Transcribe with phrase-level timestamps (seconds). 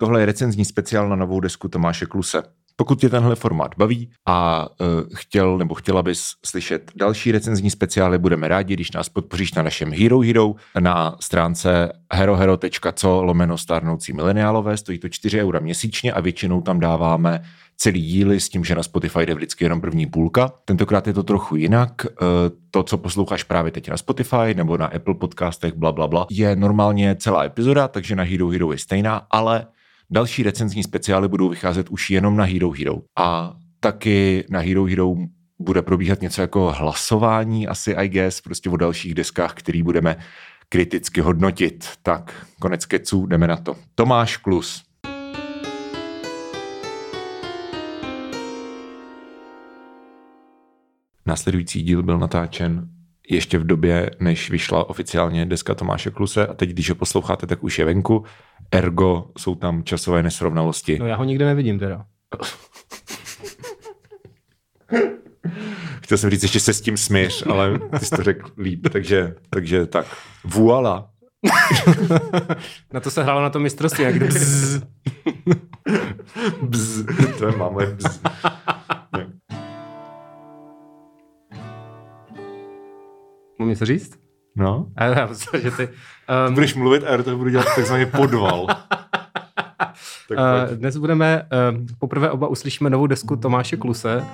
[0.00, 2.42] Tohle je recenzní speciál na novou desku Tomáše Kluse.
[2.76, 8.18] Pokud tě tenhle formát baví a uh, chtěl nebo chtěla bys slyšet další recenzní speciály,
[8.18, 14.76] budeme rádi, když nás podpoříš na našem Hero Hero na stránce herohero.co lomeno stárnoucí mileniálové.
[14.76, 17.42] Stojí to 4 eura měsíčně a většinou tam dáváme
[17.76, 20.52] celý díly s tím, že na Spotify jde vždycky jenom první půlka.
[20.64, 22.06] Tentokrát je to trochu jinak.
[22.70, 26.56] To, co posloucháš právě teď na Spotify nebo na Apple podcastech, bla, bla, bla, je
[26.56, 29.66] normálně celá epizoda, takže na Hero Hero je stejná, ale
[30.12, 32.94] Další recenzní speciály budou vycházet už jenom na Hero Hero.
[33.18, 35.14] A taky na Hero Hero
[35.58, 40.16] bude probíhat něco jako hlasování, asi I guess, prostě o dalších deskách, který budeme
[40.68, 41.88] kriticky hodnotit.
[42.02, 43.76] Tak, konec keců, jdeme na to.
[43.94, 44.82] Tomáš Klus.
[51.26, 52.88] Následující díl byl natáčen
[53.30, 57.64] ještě v době, než vyšla oficiálně deska Tomáše Kluse a teď, když ho posloucháte, tak
[57.64, 58.24] už je venku.
[58.72, 60.98] Ergo jsou tam časové nesrovnalosti.
[60.98, 62.04] No já ho nikde nevidím teda.
[66.02, 69.34] Chtěl jsem říct, ještě se s tím smíř, ale ty jsi to řekl líp, takže,
[69.50, 70.06] takže tak.
[70.44, 71.10] Voila.
[72.92, 74.82] na to se hrálo na tom mistrovství, jak bzz.
[76.62, 77.04] bzz.
[77.38, 78.20] To je máme bzz.
[83.58, 84.29] Mám něco říct?
[84.56, 84.86] No.
[84.96, 85.88] A já myslím, že ty...
[86.48, 86.54] Um...
[86.54, 88.66] Budeš mluvit a já to budu dělat takzvaně podval.
[90.28, 94.24] tak uh, dnes budeme, uh, poprvé oba uslyšíme novou desku Tomáše Kluse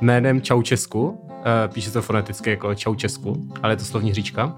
[0.00, 1.08] jménem Čau Česku.
[1.08, 4.56] Uh, píše to foneticky jako Čau Česku, ale je to slovní říčka.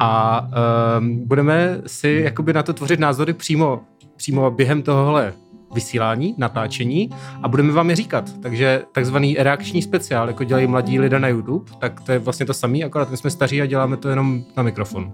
[0.00, 3.80] A uh, budeme si jakoby na to tvořit názory přímo,
[4.16, 5.32] přímo během tohohle
[5.76, 7.10] vysílání, natáčení
[7.42, 8.24] a budeme vám je říkat.
[8.42, 12.54] Takže takzvaný reakční speciál, jako dělají mladí lidé na YouTube, tak to je vlastně to
[12.54, 15.12] samé, akorát my jsme staří a děláme to jenom na mikrofon.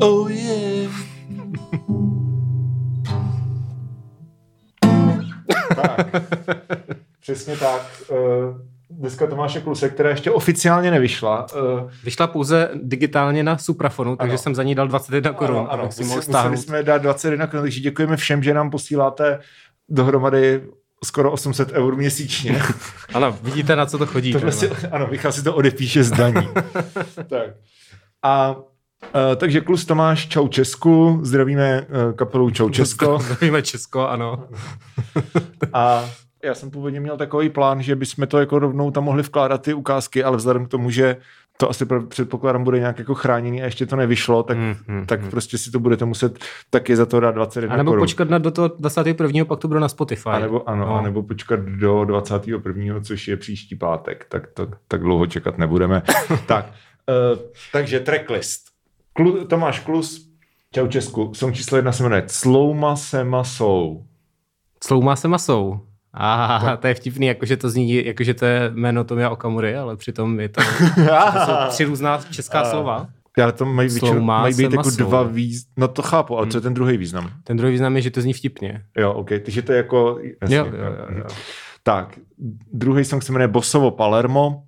[0.00, 0.92] Oh yeah.
[5.76, 6.22] tak.
[7.20, 8.02] Přesně tak.
[8.10, 11.46] Uh deska Tomáše Kluse, která ještě oficiálně nevyšla.
[11.54, 14.38] Uh, Vyšla pouze digitálně na Suprafonu, takže ano.
[14.38, 15.56] jsem za ní dal 21 korun.
[15.56, 15.84] Ano, ano.
[15.84, 19.38] Museli, museli jsme dát 21 korun, takže děkujeme všem, že nám posíláte
[19.88, 20.62] dohromady
[21.04, 22.62] skoro 800 eur měsíčně.
[23.14, 24.32] ano, vidíte, na co to chodí.
[24.32, 26.48] Tohle si, ano, Michal si to odepíše z daní.
[27.28, 27.50] tak.
[28.22, 28.56] A
[29.14, 33.18] Uh, takže klus Tomáš, čau Česku, zdravíme uh, kapelu Čau Česko.
[33.22, 34.48] zdravíme Česko, ano.
[35.72, 36.10] a
[36.44, 39.74] já jsem původně měl takový plán, že bychom to jako rovnou tam mohli vkládat ty
[39.74, 41.16] ukázky, ale vzhledem k tomu, že
[41.56, 45.20] to asi předpokládám bude nějak jako chráněný a ještě to nevyšlo, tak, hmm, hmm, tak
[45.20, 45.30] hmm.
[45.30, 46.38] prostě si to budete muset
[46.70, 48.02] taky za to dát 21 A nebo korun.
[48.02, 49.44] počkat na do toho 21.
[49.44, 50.28] pak to bude na Spotify.
[50.28, 50.94] A nebo, ano, no.
[50.94, 53.00] a nebo počkat do 21.
[53.00, 56.02] což je příští pátek, tak, tak, tak dlouho čekat nebudeme.
[56.46, 57.38] tak, uh,
[57.72, 58.66] takže tracklist.
[59.12, 60.28] Klu, Tomáš Klus,
[60.74, 64.04] čau Česku, song číslo jedna se jmenuje Clouma se masou.
[64.80, 65.80] Clouma se masou.
[66.16, 66.76] A to...
[66.76, 70.48] to je vtipný, jakože to zní, jakože to je jméno Tomia Okamury, ale přitom je
[70.48, 70.60] to,
[71.32, 73.08] to jsou tři různá česká slova.
[73.42, 75.72] Ale to mají, většinou, mají být jako dva významy.
[75.76, 76.50] No to chápu, ale hmm.
[76.50, 77.30] co je ten druhý význam?
[77.44, 78.82] Ten druhý význam je, že to zní vtipně.
[78.96, 80.18] Jo, OK, takže to je jako...
[80.42, 81.24] Jasně, jo, jo, jo, jo.
[81.82, 82.18] Tak,
[82.72, 84.62] druhý song se jmenuje Bosovo Palermo.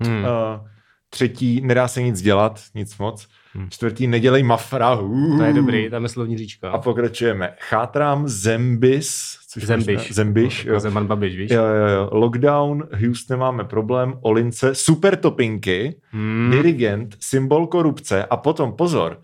[0.00, 0.24] Hmm.
[0.24, 0.68] Uh,
[1.10, 3.28] třetí Nedá se nic dělat, nic moc.
[3.54, 3.70] Hmm.
[3.70, 4.94] Čtvrtý Nedělej mafra.
[4.94, 5.38] Uh.
[5.38, 6.70] To je dobrý, tam je slovní říčka.
[6.70, 7.54] A pokračujeme.
[7.60, 9.96] Chátrám Zembis, Což Zembiš.
[9.96, 10.80] Možná, Zembiš, jo.
[10.80, 11.50] Zeman Babiš, víš?
[11.50, 12.08] Jo, jo, jo.
[12.12, 16.50] Lockdown, Houston máme problém, Olince, super topinky, hmm.
[16.50, 19.20] dirigent, symbol korupce a potom, pozor,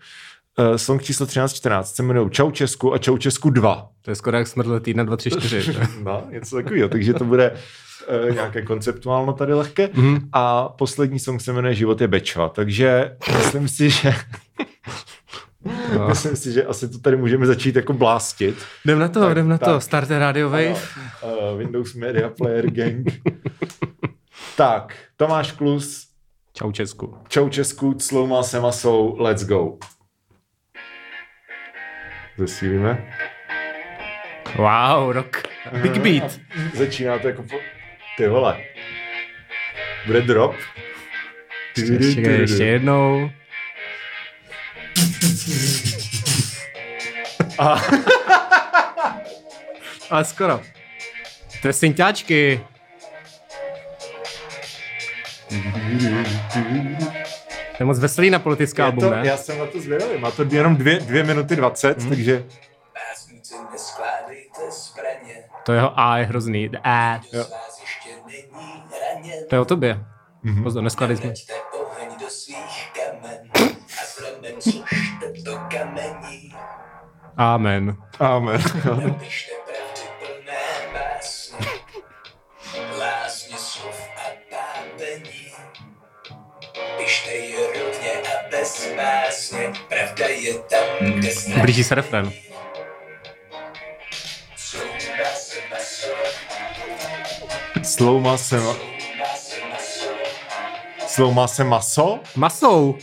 [0.59, 3.89] uh, song číslo 1314 se jmenují Čau Česku a Čau Česku 2.
[4.01, 5.73] To je skoro jak smrdle týdna 2, 3, 4.
[6.03, 7.51] no, něco takového, takže to bude
[8.27, 9.89] uh, nějaké konceptuálno tady lehké.
[9.93, 10.29] Mm.
[10.33, 14.13] A poslední song se jmenuje Život je Bečva, takže myslím si, že
[15.97, 16.07] No.
[16.09, 18.55] Myslím si, že asi to tady můžeme začít jako blástit.
[18.85, 19.69] Jdem na to, tak, jdem na tak.
[19.69, 19.81] to.
[19.81, 20.71] Starter Radio Wave.
[20.71, 23.07] uh, Windows Media Player Gang.
[24.57, 26.07] tak, Tomáš Klus.
[26.53, 27.17] Čau Česku.
[27.27, 29.77] Čau Česku, Clouma se masou, let's go.
[32.37, 33.13] Zesílíme.
[34.55, 35.37] Wow, rock.
[35.81, 36.39] Big beat.
[36.73, 37.55] Začíná to jako po...
[38.21, 38.57] Ty vole.
[40.05, 40.55] Bude drop.
[41.77, 43.29] Ještě, ještě jednou.
[47.59, 47.75] A...
[50.09, 50.61] Ale skoro.
[51.61, 52.61] To je synťáčky.
[57.77, 59.21] To je moc veselý na politická album, ne?
[59.23, 60.17] Já jsem na to zvědavý.
[60.19, 62.09] Má to jenom dvě, dvě minuty dvacet, hmm.
[62.09, 62.45] takže...
[65.63, 66.69] To jeho A je hrozný.
[66.83, 67.21] A.
[67.33, 67.45] Jo.
[69.51, 70.05] To je o tobě.
[70.45, 70.63] Mm-hmm.
[70.63, 71.33] Pozor, neskládej jsme.
[77.37, 77.97] Amen.
[78.19, 78.61] Amen.
[78.85, 80.63] Napište pravdy plné
[80.93, 81.67] básně,
[82.99, 85.51] lásně slov a pápení.
[86.97, 91.59] Pište je rovně a bez básně, pravda je tam, kde jste.
[91.59, 92.31] Blíží se refren.
[97.83, 98.90] Slouma se...
[101.11, 101.15] Ma...
[101.15, 102.19] Slouma se maso?
[102.35, 102.97] Masou.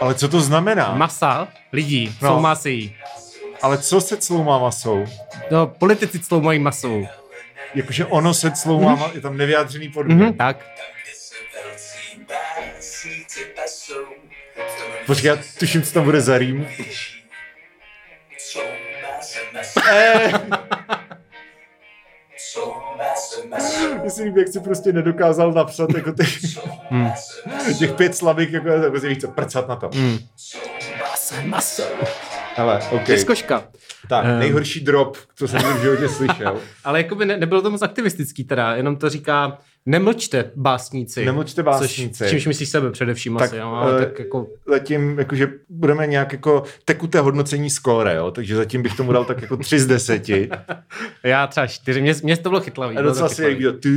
[0.00, 0.94] Ale co to znamená?
[0.94, 2.28] Masa lidí No.
[2.28, 2.96] jsou masí.
[3.62, 5.04] Ale co se cloumá masou?
[5.50, 7.06] No, politici cloumají masou.
[7.74, 9.10] Jakože ono se cloumá, ma...
[9.14, 10.18] je tam nevyjádřený podmín.
[10.18, 10.66] Mhm, tak.
[12.80, 13.92] Se
[15.06, 16.68] Počkej, já tuším, co tam bude za rým.
[24.22, 26.38] líbí, jak jsi prostě nedokázal napsat jako těch,
[27.78, 29.90] těch pět slavik, jako tak si co, prcat na to.
[29.94, 30.18] Mm.
[31.10, 31.82] masa, maso.
[32.56, 33.08] Ale, OK.
[33.08, 33.64] Vyskoška.
[34.08, 34.38] Tak, Ehm.
[34.38, 36.60] nejhorší drop, co jsem v životě slyšel.
[36.84, 41.24] Ale jakoby ne, nebylo to moc aktivistický teda, jenom to říká, nemlčte básníci.
[41.24, 42.10] Nemlčte básníci.
[42.24, 46.06] Což, čímž myslíš sebe především Tak, asi, jo, ale eh, tak jako, Zatím, jakože budeme
[46.06, 49.86] nějak jako tekuté hodnocení skóre, jo, takže zatím bych tomu dal tak jako 3 z
[49.86, 50.28] 10.
[51.24, 52.96] já třeba čtyři, mě, mě to bylo chytlavý.
[52.96, 53.88] A docela si to.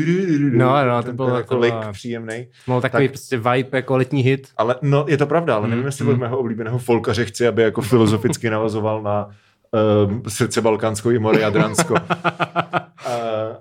[0.52, 2.48] No, no, to ten- bylo jako- lik příjemný.
[2.68, 4.48] Měl takový Tak- prostě vibe jako letní hit.
[4.58, 7.62] Ale no, je to pravda, ale nevím, Mm, jestli od mého oblíbeného folkaře chci, aby
[7.62, 9.30] jako filozoficky navazoval na
[10.08, 11.96] um, srdce Balkánsko i more Jadransko.
[11.96, 12.90] a,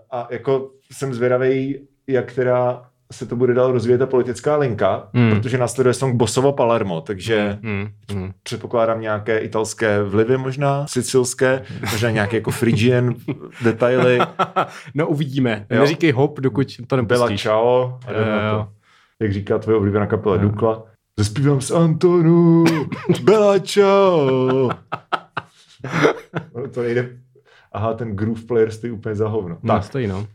[0.11, 5.31] a jako jsem zvědavý, jak teda se to bude dál rozvíjet ta politická linka, Mm.
[5.31, 8.33] protože následuje song Bosovo Palermo, takže Mm, mm.
[8.43, 11.63] předpokládám nějaké italské vlivy možná, sicilské,
[11.93, 13.15] možná nějaké jako Phrygian
[13.65, 14.19] detaily.
[14.95, 15.67] No uvidíme.
[15.71, 15.81] Jo.
[15.81, 17.43] Neříkej hop, dokud to Bella nepustíš.
[17.43, 17.99] Ciao.
[18.07, 18.59] A jdem Jo, na jo.
[18.59, 18.69] to.
[19.21, 20.83] Jak říká tvoje oblíbená kapela Dukla.
[21.19, 22.65] Zaspívám z Antonu,
[23.23, 24.71] Bella Ciao.
[26.75, 27.09] To nejde.
[27.73, 29.59] Aha, ten groove player stojí úplně za hovno.
[29.63, 30.27] No, Tak, stojí, no.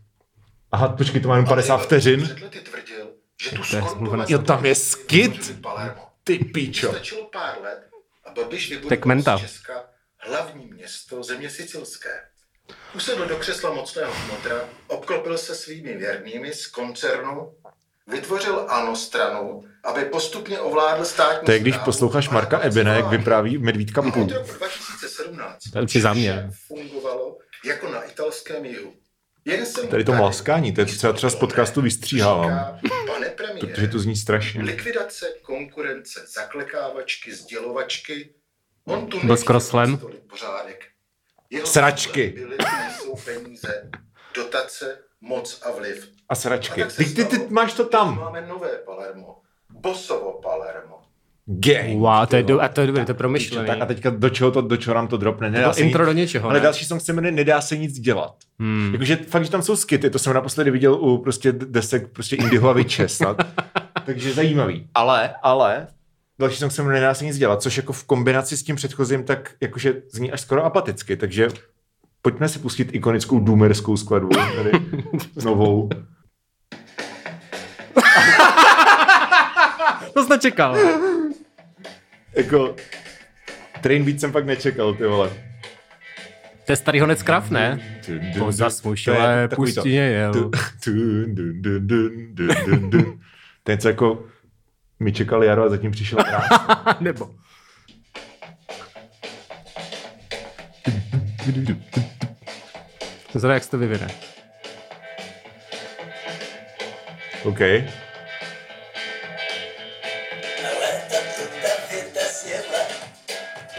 [0.71, 2.27] Aha, počkej, to má jenom 50 vteřin.
[2.27, 3.11] Tvrdil,
[3.41, 4.25] že tu To je skorupovanou smluvené.
[4.27, 5.65] Jo, tam je skit.
[6.23, 6.89] Ty píčo.
[6.89, 7.89] Stačilo pár let
[8.25, 9.37] a Babiš Tak vybudoval menta.
[9.37, 9.89] z Česka
[10.19, 12.21] hlavní město země sicilské.
[12.95, 17.53] Usedl do křesla mocného kmotra, obklopil se svými věrnými z koncernu,
[18.07, 23.57] vytvořil ANO stranu, aby postupně ovládl státní To je, když posloucháš Marka Ebene, jak vypráví
[23.57, 24.23] Medvídka A půl.
[24.23, 28.93] Od roku 2017 To je vše fungovalo jako na italském jihu.
[29.89, 34.15] Tady to mlaskání, to je třeba třeba z podcastu vystříhávám, Pane premiére, protože to zní
[34.15, 34.61] strašně.
[34.63, 38.29] Likvidace, konkurence, zaklekávačky, sdělovačky.
[38.85, 39.99] On tu Byl skoro nastolit
[40.29, 40.85] pořádek.
[41.49, 42.27] Jeho Sračky.
[42.29, 43.89] byly, nejsou peníze,
[44.35, 46.09] dotace, moc a vliv.
[46.29, 46.89] A A sračky.
[46.89, 48.15] se Ty, ty, ty máš to tam.
[48.19, 49.41] Máme nové Palermo.
[49.69, 51.01] Bosovo Palermo.
[51.51, 51.99] Gang.
[51.99, 53.67] Wow, to je, do, a to je dobré, to je promyšlený.
[53.67, 55.47] Tak a teďka do čeho, to, do čeho nám to dropne?
[55.47, 56.63] to Nedá se intro nic, do něčeho, ale ne?
[56.63, 58.35] další song se jmenuje Nedá se nic dělat.
[58.59, 58.89] Hmm.
[58.93, 62.75] Jakože fakt, že tam jsou skity, to jsem naposledy viděl u prostě desek prostě Indiho
[62.75, 63.37] a snad.
[64.05, 64.87] Takže zajímavý.
[64.93, 65.87] Ale, ale,
[66.39, 69.23] další song se jmenuje Nedá se nic dělat, což jako v kombinaci s tím předchozím
[69.23, 71.47] tak jakože zní až skoro apaticky, takže
[72.21, 74.71] pojďme si pustit ikonickou doomerskou skladbu tady
[75.43, 75.89] novou.
[80.13, 80.77] To jsi nečekal.
[82.39, 82.75] Jako,
[83.81, 85.29] train beat jsem fakt nečekal, ty vole.
[86.65, 87.79] To je starý honec krav, ne?
[88.39, 90.51] Po zasmušilé pustině jel.
[93.67, 94.23] Je něco jako
[94.99, 97.01] my čekali jaro a zatím přišel krát.
[97.01, 97.29] Nebo.
[103.33, 104.07] Zda, jak se to vyvine.
[107.43, 107.59] OK.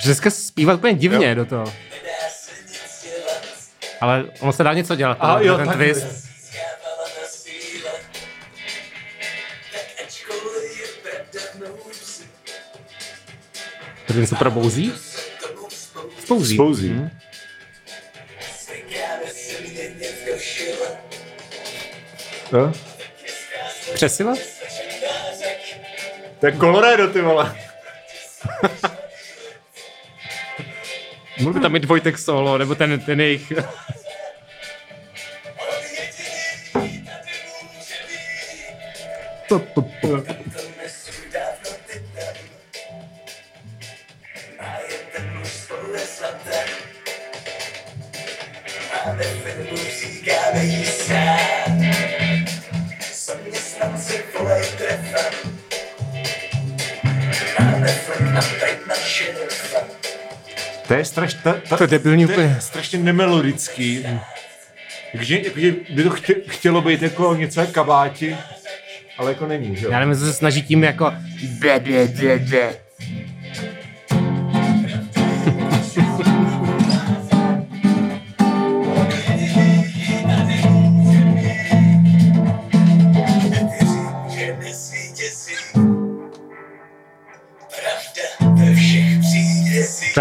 [0.05, 1.73] Dneska zpívat úplně divně do toho.
[4.01, 5.19] Ale ono se dá něco dělat.
[5.21, 6.07] A ten- jo, ten twist.
[14.07, 14.93] To ten se probouzí?
[16.25, 16.55] Spouzí.
[16.55, 16.89] Spouzí.
[16.89, 17.11] Hm.
[22.53, 22.73] No?
[23.95, 24.35] Křesila?
[26.41, 27.70] To je Colorado, ty vole.
[31.41, 33.53] Mohl by tam mít Vojtek solo, nebo ten, ten jejich...
[39.49, 39.90] To, to,
[60.95, 62.47] je strašně, ta, ta, To je debilní to úplně.
[62.47, 64.07] je strašně nemelodický.
[65.13, 68.37] Takže, jakože by to chtě, chtělo být jako něco jak kabáti,
[69.19, 69.93] ale jako není, že jo?
[69.93, 71.13] Já nevím, jestli se snaží tím jako
[71.59, 72.75] ble, ble, ble, ble.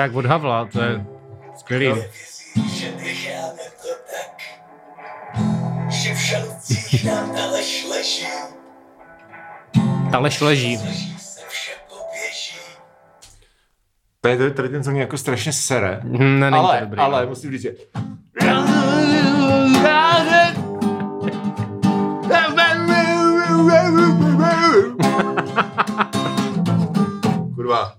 [0.10, 1.06] Tak od Havla, to je
[1.56, 2.02] skvělý.
[5.90, 8.28] Že v žaludcích nám ta lež leží.
[10.12, 10.78] Ta lež leží.
[10.78, 11.16] Poběží.
[14.22, 16.00] Tady, tady ten song mě jako strašně sere.
[16.04, 17.00] Hm, ne, není ale, to dobrý.
[17.00, 17.30] ale no.
[17.30, 17.74] musím říct, že...
[27.56, 27.99] Kurva.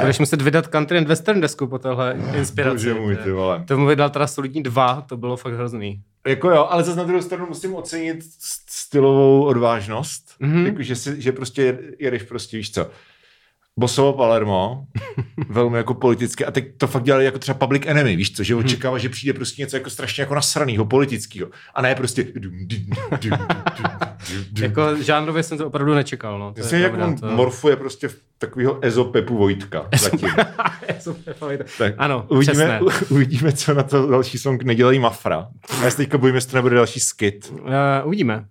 [0.00, 2.74] Budeš muset vydat country and western desku po tohle inspiraci.
[2.74, 3.64] Bože můj, ty vole.
[3.68, 6.00] To mu vydal teda solidní dva, to bylo fakt hrozný.
[6.26, 10.34] Jako jo, ale zase na druhou stranu musím ocenit st- stylovou odvážnost.
[10.40, 10.52] Mhm.
[10.56, 10.66] Mm-hmm.
[10.66, 12.90] Jako, že, si, že prostě jedeš prostě, víš co,
[13.78, 14.84] Bosovo Palermo,
[15.48, 18.54] velmi jako politické, a teď to fakt dělali jako třeba Public Enemy, víš co, že
[18.54, 18.64] Mhm.
[18.64, 22.26] očekává, že přijde prostě něco jako strašně jako nasranýho, politického, a ne prostě
[24.60, 26.54] Jako žánrově jsem to opravdu nečekal, no.
[26.68, 27.26] To je jak on to...
[27.30, 30.28] morfuje prostě v takového ezopepu Vojtka zatím.
[31.78, 33.06] Tak Ano, uvidíme, přesné.
[33.10, 35.48] uvidíme, co na to další song nedělají Mafra.
[35.82, 37.52] Já se teďka bojím, jestli to nebude další skit.
[37.60, 37.68] Uh,
[38.04, 38.44] uvidíme.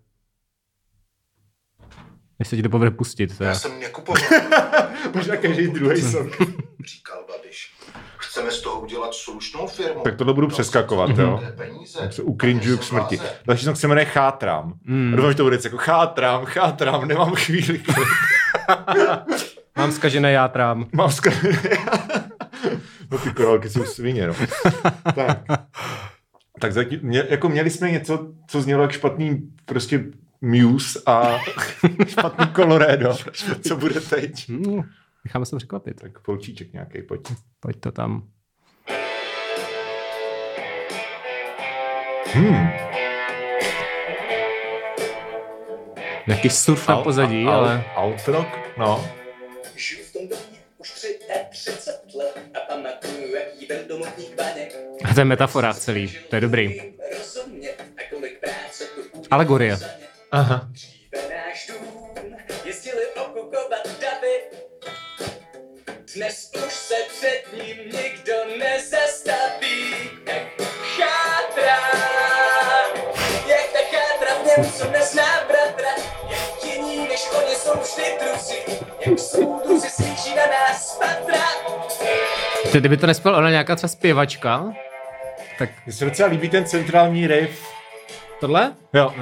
[2.39, 3.37] Jestli ti to povede pustit.
[3.37, 3.47] To je.
[3.47, 4.21] Já jsem nekupoval,
[5.15, 6.31] Možná každý druhý song.
[6.85, 7.73] říkal Babiš.
[8.17, 10.01] Chceme z toho udělat slušnou firmu.
[10.03, 11.43] Tak tohle budu jsem přeskakovat, jo.
[11.57, 11.99] Peníze.
[11.99, 13.21] Tak se ukrinžuju k smrti.
[13.45, 14.73] Další song se jmenuje Chátrám.
[14.83, 15.13] Mm.
[15.13, 17.81] A doufám, že to bude jako chátrám, chátrám, nemám chvíli.
[19.77, 20.85] Mám zkažené játrám.
[20.91, 21.31] Mám ska...
[23.11, 24.33] no ty korálky jsou svině, no.
[25.15, 25.39] tak.
[26.59, 30.03] Tak zatím, mě, jako měli jsme něco, co znělo jak špatný prostě
[30.41, 31.37] Muse a
[32.07, 33.17] špatný Colorado.
[33.67, 34.49] Co bude teď?
[34.49, 34.81] Hmm,
[35.25, 36.01] necháme se to překvapit.
[36.01, 37.21] Tak polčíček nějaký, pojď.
[37.59, 38.23] Pojď to tam.
[42.33, 42.69] Hmm.
[46.27, 47.83] Jaký surf na pozadí, Al- ale...
[47.97, 48.47] Outrock?
[48.77, 49.09] No.
[49.75, 54.75] Žiju v tom domě už 33 let a pamatuju, jaký byl domovník baněk.
[55.05, 56.81] A to je metafora celý, to je dobrý.
[57.17, 59.77] Rozumět a kolik práce tu Alegorie.
[60.31, 60.61] Aha.
[60.71, 64.35] Dříve náš dům jezdili okukovat davy.
[66.15, 69.93] Dnes už se před ním nikdo nezastaví.
[70.25, 70.47] Jak
[70.97, 71.89] chátrá,
[73.47, 76.03] jak ta chátra v něm, co nezná bratra.
[76.29, 78.79] Jak jiní, než oni jsou vždy druzi.
[79.05, 81.45] Jak jsou druzi slíží na nás patra.
[82.71, 84.73] Ty, kdyby to nespěl ona nějaká třeba zpěvačka,
[85.59, 87.67] tak Mně se docela líbí ten centrální riff.
[88.39, 88.75] tohle?
[88.93, 89.13] Jo.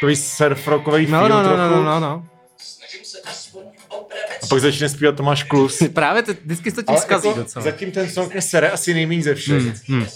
[0.00, 1.74] Takový surfrockový No, feel no, no, trochu.
[1.74, 2.26] no, no, no.
[2.56, 5.82] Snažím se aspoň opravit A pak začne zpívat Tomáš Klus.
[5.94, 7.62] Právě to, vždycky se to tím Ale zkazí jako docela.
[7.64, 9.62] zatím ten song mě sere asi nejméně ze všech.
[9.62, 9.74] Hmm.
[9.88, 10.06] Hmm.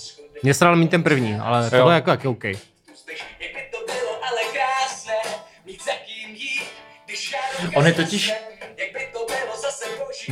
[0.43, 2.43] Mě sral mít ten první, ale jako OK.
[2.43, 5.15] to bylo ale krásné,
[5.67, 6.63] mít za kým jít,
[7.07, 8.33] když já On je totiž-.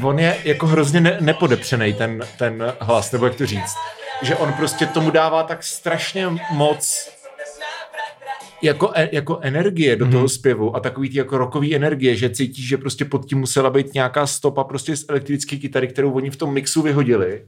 [0.03, 3.75] On je jako hrozně ne- nepodepřený, ten, ten hlas, nebo jak to říct.
[4.23, 7.09] Že on prostě tomu dává tak strašně moc
[8.63, 12.69] jako, e, jako energie do toho zpěvu a takový ty jako rokový energie, že cítíš,
[12.69, 16.37] že prostě pod tím musela být nějaká stopa prostě z elektrické kytary, kterou oni v
[16.37, 17.45] tom mixu vyhodili,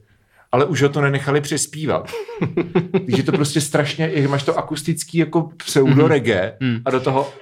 [0.51, 2.11] ale už ho to nenechali přespívat.
[3.05, 7.33] Takže to prostě strašně, jak máš to akustický jako pseudo reggae a do toho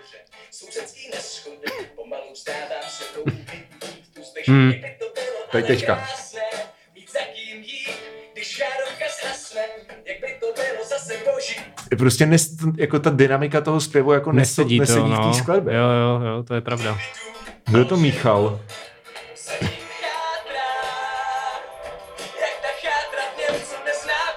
[0.52, 2.34] Sousedský neschody, pomalu
[12.02, 15.32] prostě nes, jako ta dynamika toho zpěvu jako Nesedí nesedí, to, nesedí v no.
[15.32, 15.76] té skladbě.
[15.76, 16.98] Jo, jo, jo, to je pravda.
[17.70, 17.98] Kdo to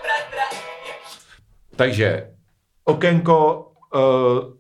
[0.03, 0.59] bratra.
[1.77, 2.31] Takže
[2.85, 4.01] okénko uh,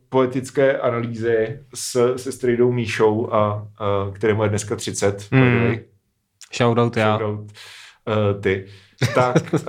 [0.08, 3.54] poetické analýzy s, se Strejdou Míšou, a,
[4.06, 5.76] uh, kterému je dneska 30, Mm.
[6.54, 7.18] Shoutout já.
[7.18, 8.66] Shoutout, uh, ty.
[9.14, 9.61] Tak uh,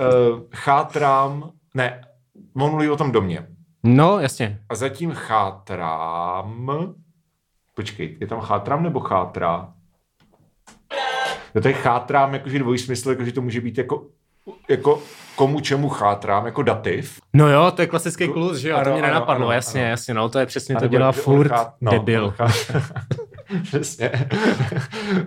[0.54, 2.05] chátrám, ne,
[2.54, 3.46] on mluví o tom domě.
[3.84, 4.58] No, jasně.
[4.68, 6.70] A zatím chátrám,
[7.74, 9.72] počkej, je tam chátrám nebo chátrá?
[11.54, 14.06] No to je chátrám, jakože dvojí smysl, jakože to může být jako,
[14.68, 15.02] jako
[15.36, 17.18] komu čemu chátrám, jako dativ.
[17.34, 19.80] No jo, to je klasický klus, že jo, to Ano, mě ano, nenapadlo, ano, jasně,
[19.80, 19.90] ano.
[19.90, 22.34] jasně, no to je přesně, to Ano, dělá že on furt chá- no, debil.
[23.62, 24.10] Přesně.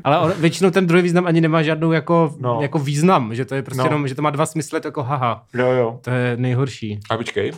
[0.03, 2.61] Ale on, většinou ten druhý význam ani nemá žádnou jako, No.
[2.61, 3.83] jako význam, že to je prostě No.
[3.83, 3.89] no.
[3.89, 5.45] jenom, že to má dva smysly, to jako haha.
[5.53, 5.99] Jo, jo.
[6.03, 6.99] To je nejhorší.
[7.09, 7.51] A počkej.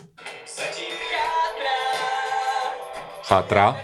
[3.24, 3.78] Chátra.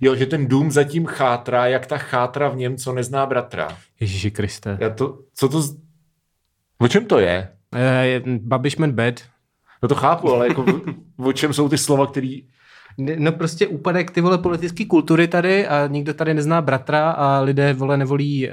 [0.00, 3.68] Jo, že ten dům zatím chátrá, jak ta chátra v něm, co nezná bratra.
[4.00, 4.78] Ježíši Kriste.
[4.80, 5.76] Já to, co to, z-
[6.80, 7.48] o čem to je?
[7.74, 9.24] Eh, Babishman bed.
[9.82, 10.64] No to chápu, ale jako
[11.16, 12.44] o čem jsou ty slova, který...
[12.98, 17.72] No prostě úpadek ty vole politické kultury tady a nikdo tady nezná bratra a lidé
[17.72, 18.52] vole nevolí uh,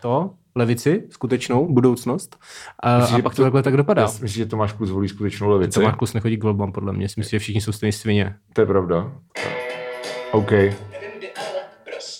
[0.00, 2.36] to, levici, skutečnou budoucnost.
[2.80, 4.02] A, Myslíš, a pak to to- takhle tak dopadá.
[4.04, 5.74] Myslím, že Tomáš Klus volí skutečnou levici.
[5.74, 7.08] To Mark Klus nechodí k volbám, podle mě.
[7.08, 8.34] Si myslím, že všichni jsou stejně svině.
[8.52, 9.12] To je pravda.
[10.32, 10.52] OK.
[10.52, 10.72] ale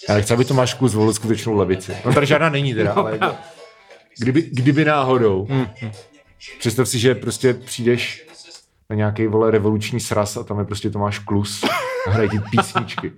[0.09, 1.97] Já nechci, aby Tomáš Klus volil skutečnou levici.
[2.05, 3.37] No tady žádná není teda, ale jako,
[4.19, 5.47] kdyby, kdyby náhodou.
[5.51, 5.67] Hmm.
[6.59, 8.28] Představ si, že prostě přijdeš
[8.91, 11.65] na nějaký vole revoluční sraz a tam je prostě Tomáš Klus
[12.07, 13.13] a hraje ti písničky.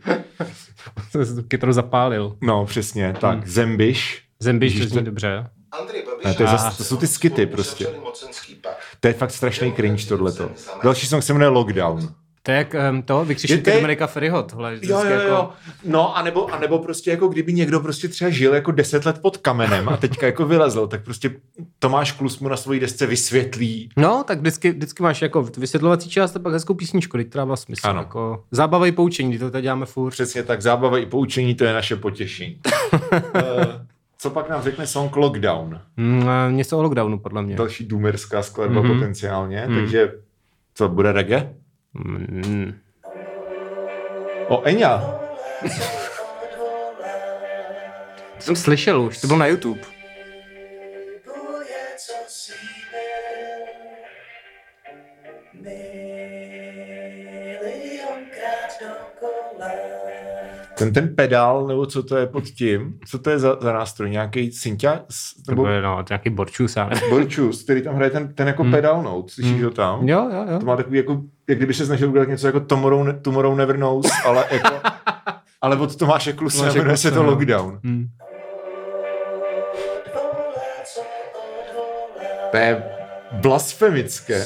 [1.48, 2.36] Kytaru zapálil.
[2.42, 3.46] No, přesně, tak.
[3.46, 4.24] Zembiš.
[4.40, 5.46] Zembiš, Ježiš, to je dobře.
[5.80, 7.86] Andrej Babiš Ne, to, je a zas, to jsou ty skity prostě.
[9.00, 10.50] To je fakt strašný cringe tohleto.
[10.84, 12.14] Další song se jmenuje Lockdown.
[12.42, 14.42] To je jak um, to, Je vykřičník to je- Dominika Ferryho.
[14.42, 15.50] Tohle, Jo, jo, jo.
[15.84, 19.88] No, anebo, anebo prostě jako kdyby někdo prostě třeba žil jako deset let pod kamenem
[19.88, 21.30] a teďka jako vylezl, tak prostě
[21.78, 23.88] Tomáš Klus mu na svojí desce vysvětlí.
[23.96, 27.56] No, tak vždycky, vždycky máš jako vysvětlovací část a pak hezkou písničku, teď která má
[27.56, 27.86] smysl.
[27.88, 28.00] Ano.
[28.00, 30.10] Jako zábava i poučení, to tady děláme furt.
[30.12, 32.58] Přesně tak, zábava i poučení, to je naše potěšení.
[33.34, 33.86] Eh,
[34.18, 35.80] Co pak nám řekne song Lockdown?
[35.96, 37.56] Mm, a něco o lockdownu, podle mě.
[37.56, 38.92] Další doomerská skladba Mhm.
[38.94, 40.12] potenciálně, takže
[40.74, 41.54] co, bude reggae?
[41.94, 42.74] Mm.
[44.48, 45.20] O, Enya.
[48.36, 49.80] To jsem slyšel už, to bylo na YouTube.
[60.78, 62.98] Ten, ten pedál, nebo co to je pod tím?
[63.06, 64.10] Co to je za, za nástroj?
[64.10, 65.04] Nějaký synťa?
[65.48, 67.10] Nebo no, to je nějaký borčus, nevím.
[67.10, 70.08] Borčus, který tam hraje ten, ten jako pedal note, slyšíš ho tam?
[70.08, 70.58] Jo, jo, jo.
[70.58, 74.06] To má takový jako, jak kdyby se snažil udělat něco jako Tomorrow, Tomorrow Never Knows,
[74.24, 74.80] ale jako,
[75.60, 77.30] ale od Tomáše Kluse, Tomáše jmenuje se to no.
[77.30, 77.80] Lockdown.
[77.84, 78.08] Hmm.
[82.50, 82.82] To je
[83.32, 84.44] blasfemické.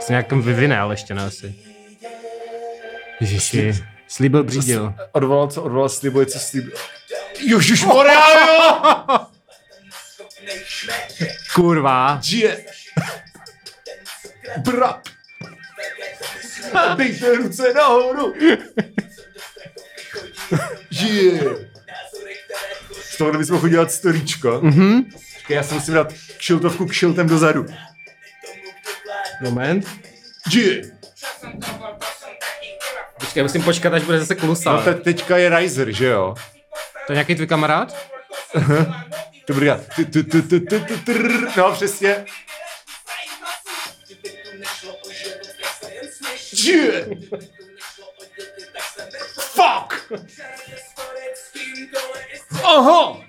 [0.00, 1.54] Se nějakým vyvine, ale ještě ne asi.
[3.20, 3.72] Ježiši,
[4.08, 4.94] slíbil břídil.
[5.12, 6.76] Odvolal, co odvolal, slibuje, co slibuje.
[7.40, 8.04] Ježiš, jo!
[11.54, 12.20] Kurva.
[12.32, 12.64] Je!
[14.56, 15.00] Brap!
[16.96, 18.34] Dejte ruce nahoru!
[20.90, 21.40] Je!
[22.92, 24.60] Z toho bychom chodili dělat storíčko.
[24.62, 25.04] Mhm.
[25.34, 27.66] Počkej, já si musím dát kšiltovku kšiltem dozadu.
[29.40, 29.86] Moment.
[30.54, 30.82] Je!
[33.20, 34.72] Počkej, musím počkat, až bude zase klusa.
[34.72, 36.34] No te, teďka je Riser, že jo?
[37.06, 37.96] To je nějaký tvůj kamarád?
[39.46, 39.80] To bude dělat.
[41.56, 42.24] No, přesně.
[46.64, 47.08] Je!
[49.38, 50.12] Fuck!
[52.64, 53.20] Aha!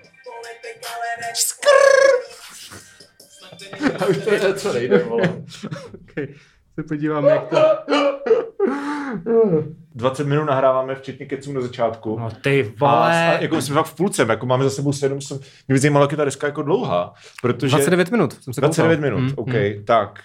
[1.33, 2.11] Skrrr!
[4.03, 5.23] A už to je co nejde, vole.
[6.01, 6.27] Okay.
[6.75, 7.57] Se podíváme, jak to...
[9.95, 12.19] 20 minut nahráváme, včetně keců na začátku.
[12.19, 13.37] No ty A, a vole.
[13.41, 16.11] jako jsme fakt v půlce, jako máme za sebou 7, jsem, mě by zajímalo, jak
[16.11, 17.69] je ta deska jako dlouhá, protože...
[17.69, 18.43] 29 minut.
[18.43, 19.11] Jsem se 29 koukal.
[19.11, 19.85] minut, Mm, OK, mm.
[19.85, 20.19] tak.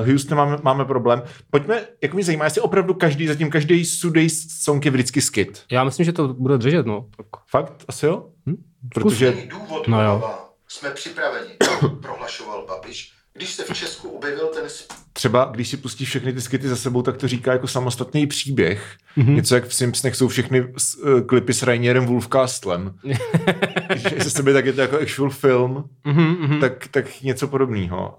[0.00, 1.22] Uh, Houston máme, máme problém.
[1.50, 5.62] Pojďme, jako mě zajímá, jestli opravdu každý, zatím každý sudej song je vždycky skit.
[5.70, 7.06] Já myslím, že to bude držet, no.
[7.50, 7.84] Fakt?
[7.88, 8.26] Asi jo?
[8.46, 8.64] Hm?
[8.94, 10.30] Protože důvod, No jo.
[10.68, 11.50] Jsme připraveni,
[12.02, 14.64] prohlašoval Babiš, když se v Česku objevil ten
[15.12, 18.96] třeba, když si pustíš všechny ty skity za sebou, tak to říká jako samostatný příběh.
[19.16, 19.26] Mhm.
[19.26, 19.34] Mm-hmm.
[19.36, 22.94] Něco jak v Simpsonech jsou všechny uh, klipy s Rainierem Wolfcastlem.
[23.94, 26.60] Že se sebe tak je to jako actual film, Mhm, mhm.
[26.60, 28.18] tak, tak něco podobného.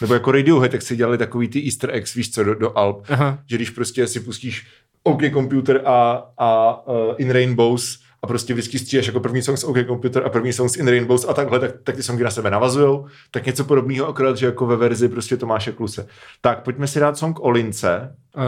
[0.00, 3.04] Nebo jako Radiohead, tak si dělali takový ty easter eggs, víš co, do, do Alp.
[3.10, 3.38] Aha.
[3.46, 4.66] že když prostě si pustíš
[5.02, 9.64] OK Computer a, a uh, In Rainbows a prostě vždycky stříleš jako první song z
[9.64, 12.30] OK Computer a první song z In Rainbows a takhle, tak, tak ty songy na
[12.30, 16.06] sebe navazujou, tak něco podobného, akorát, že jako ve verzi prostě Tomáše Kluse.
[16.40, 18.16] Tak, pojďme si dát song o lince.
[18.36, 18.42] Uh,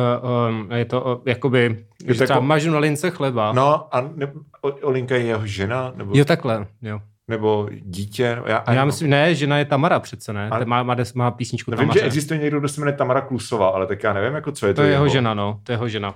[0.64, 3.52] um, je to uh, jakoby, Je že to třeba jako- mažu na lince chleba.
[3.52, 4.32] No a ne,
[4.62, 7.00] o, Olinka je jeho žena, nebo, Jo, takhle, jo.
[7.28, 8.38] Nebo dítě.
[8.46, 10.48] Já, A já myslím, ne, žena je Tamara přece, ne?
[10.50, 10.64] A- A...
[10.64, 11.98] Má, má, des, má písničku Vím, Tamaře.
[12.00, 14.74] že existuje někdo, kdo se jmenuje Tamara Klusová, ale tak já nevím, jako co je
[14.74, 15.60] to, To je jeho žena, no.
[15.62, 16.14] To je jeho žena.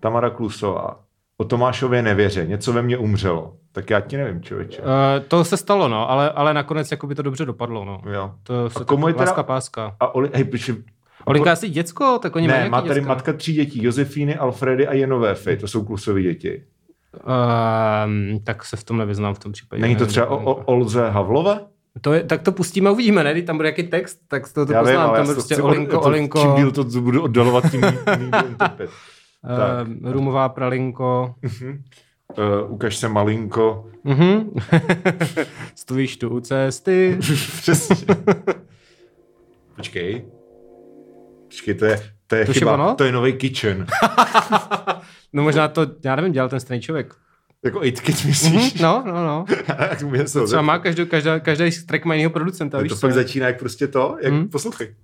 [0.00, 1.00] Tamara Klusová.
[1.36, 3.54] O Tomášově nevěře, něco ve mně umřelo.
[3.72, 4.82] Tak já ti nevím, člověče.
[4.82, 4.86] Uh,
[5.28, 8.00] to se stalo, no, ale, ale nakonec jako by to dobře dopadlo, no.
[8.12, 8.32] Jo.
[8.42, 9.96] To se komu je teda- láska páska.
[10.00, 10.74] A Oli, hej, piši,
[11.24, 13.08] Olinka asi děcko, tak oni mají Ne, nějaký má tady děcka.
[13.08, 16.62] matka tří dětí, Josefíny, Alfredy a Jenové Fy, to jsou klusové děti.
[17.14, 19.82] Um, tak se v tom nevyznám v tom případě.
[19.82, 21.60] Není to třeba o, o Olze Havlové?
[22.00, 23.32] To je, tak to pustíme, uvidíme, ne?
[23.32, 25.08] Když tam bude nějaký text, tak to, to Já vím, poznám.
[25.08, 27.90] ale tam bude to prostě Olinko, to- Olinko, Čím díl to budu oddalovat, tím uh,
[30.12, 31.34] rumová pralinko.
[32.38, 33.86] Uh, ukaž se malinko.
[34.04, 34.50] Mhm.
[35.74, 37.18] Stojíš tu u cesty.
[37.60, 38.16] Přesně.
[39.76, 40.24] Počkej.
[41.46, 41.96] Počkej, to je,
[42.26, 42.94] to je To je chyba, ono?
[42.94, 43.86] to je nový kitchen.
[45.32, 47.14] No možná to, já nevím, dělal ten stejný člověk.
[47.64, 48.74] jako it kit myslíš?
[48.74, 49.44] Mhm, No, no, no.
[49.90, 52.96] Jak mu myslel, Třeba má každou, každá, každý track má jiného producenta, to, víš to
[52.96, 53.06] co?
[53.06, 54.48] pak začíná jak prostě to, jak Mhm.
[54.48, 54.94] poslouchej.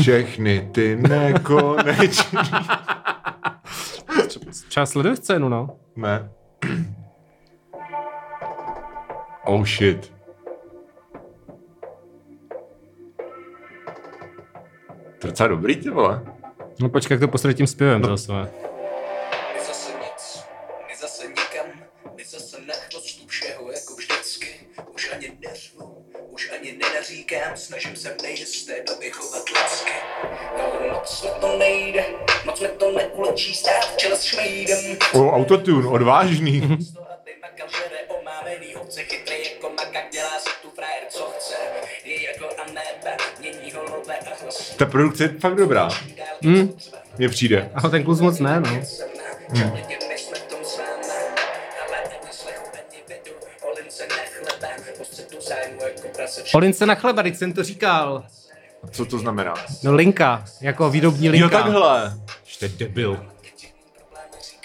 [0.00, 2.38] Všechny ty nekonečný.
[4.68, 5.76] Třeba sleduje scénu, no.
[5.96, 6.30] ne.
[9.46, 10.12] Oh shit.
[15.18, 16.22] To je docela dobrý, ty vole.
[16.80, 18.16] No počkej, jak to posledně tím zpěvem no.
[18.16, 18.32] zase.
[18.32, 20.44] My zase nic,
[20.88, 21.66] my zase nikam,
[22.16, 24.48] my zase na chvostu všeho jako vždycky.
[24.94, 29.92] Už ani neřvu, už ani nenaříkám, snažím se v nejisté době chovat lidsky.
[30.62, 32.04] Ale moc mi to nejde,
[32.44, 34.98] moc mi to neulečí stát v čele s šmejdem.
[35.12, 36.60] O, autotune, odvážný.
[37.42, 41.54] Makal žere omámený chytrý jako makak, dělá si tu frajer, co chce.
[42.04, 44.76] Je jako ameba, mění holové a hlas.
[44.76, 45.88] Ta produkce je fakt dobrá.
[46.44, 46.76] Mm.
[47.18, 47.70] Mně přijde.
[47.74, 48.80] A ten klus moc ne, no.
[49.48, 49.72] Hmm.
[56.54, 58.24] Olince na chleba, teď jsem to říkal.
[58.90, 59.54] Co to znamená?
[59.82, 61.58] No linka, jako výrobní linka.
[61.58, 62.14] Jo, takhle.
[62.46, 63.26] Jste debil.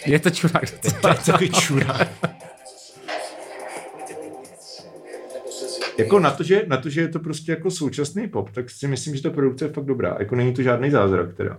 [0.05, 0.63] Je to čurák.
[1.01, 2.07] To je takový čurák.
[6.03, 8.87] Jako na to, že, na to, že je to prostě jako současný pop, tak si
[8.87, 10.15] myslím, že ta produkce je fakt dobrá.
[10.19, 11.57] Jako není to žádný zázrak teda.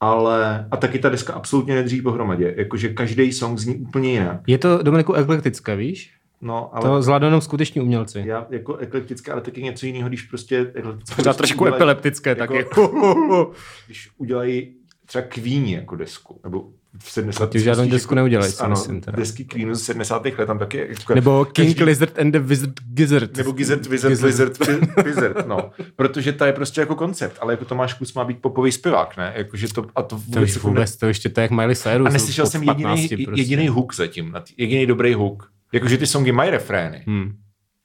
[0.00, 2.54] Ale, a taky ta deska absolutně nedrží pohromadě.
[2.56, 4.40] Jakože každý song zní úplně jinak.
[4.46, 6.12] Je to, Dominiku, eklektické, víš?
[6.40, 8.22] No, ale To zvládnou jenom skuteční umělci.
[8.26, 12.64] já jako eklektické, ale taky něco jiného, když prostě eklektické Možná trošku epileptické jako- taky.
[13.86, 14.74] když udělají
[15.06, 16.64] třeba Queen jako desku, nebo
[16.98, 17.50] v 70.
[17.50, 19.16] Ty už žádnou desku neudělají, ano, myslím teda.
[19.18, 20.24] desky Queenu z 70.
[20.38, 23.36] let tam taky jako Nebo King každý- Lizard and the Wizard Gizzard.
[23.36, 24.58] nebo Gizzard, Wizard, Gizzard.
[24.58, 25.70] Wizard, Wizard, no.
[25.96, 29.32] Protože ta je prostě jako koncept, ale jako Tomáš Kus má být popový zpěvák, ne?
[29.36, 31.76] Jakože to, a to To vůbec, už jako vůbec, to ještě to je jak Miley
[31.76, 32.04] Cyrus.
[32.04, 33.40] Ne, a neslyšel jsem 15 jediný, prostě.
[33.42, 35.50] jediný hook zatím, jediný dobrý hook.
[35.72, 37.32] Jakože ty songy mají refrény, Hmm.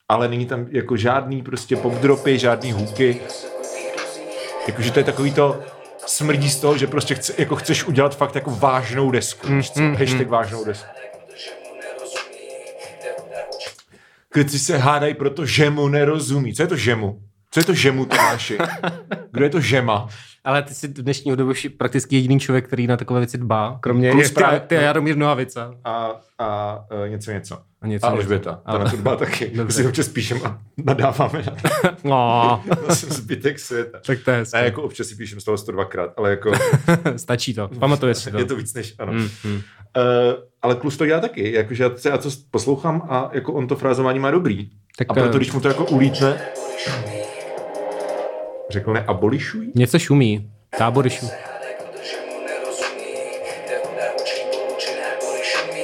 [0.09, 3.19] ale není tam jako žádný prostě pop dropy, žádný hooky.
[4.67, 5.59] Jakože to je takový to,
[6.07, 9.47] smrdí z toho, že prostě chce, jako chceš udělat fakt jako vážnou desku.
[9.47, 10.87] Mm, mm, hashtag vážnou desku.
[14.29, 16.53] Kluci se hádají, protože mu nerozumí.
[16.53, 17.21] Co je to žemu?
[17.57, 18.57] Co je to žemu, Tomáši?
[19.31, 20.07] Kdo je to žema?
[20.43, 23.77] Ale ty jsi v dnešní době prakticky jediný člověk, který na takové věci dbá.
[23.81, 25.73] Kromě Plus je právě ty- ty Jaromír Nohavica.
[25.83, 27.55] A, a uh, něco, něco.
[27.81, 28.17] A něco, a něco.
[28.17, 28.51] Alžběta.
[28.51, 29.51] Ta Ale- na to dbá taky.
[29.63, 31.55] My si občas píšem a nadáváme na,
[32.03, 33.99] No, na zbytek světa.
[34.05, 34.63] tak to je Ne, hezké.
[34.63, 36.51] jako občas si píšem z toho 102krát, ale jako
[37.15, 38.37] Stačí to, pamatuje si to.
[38.37, 39.13] je to víc než, ano.
[39.13, 39.53] Mm, mm.
[39.53, 39.61] Uh,
[40.61, 44.19] ale Klus to dělá taky, jakože já, já to poslouchám a jako on to frázování
[44.19, 44.69] má dobrý.
[44.97, 46.41] Tak, a proto, eh, když mu to jako ulítne,
[48.69, 49.71] řekl ne abolišuj?
[49.75, 50.51] Něco šumí.
[50.77, 51.31] Tábory šumí.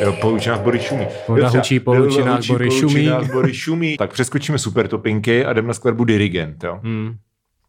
[0.01, 1.07] Jo, po lučinách bory šumí.
[1.27, 3.09] Voda hučí, po hučí, bory šumí.
[3.33, 3.97] bory šumí.
[3.97, 6.79] Tak přeskočíme super topinky a jdeme na skladbu Dirigent, jo.
[6.83, 7.15] Hmm.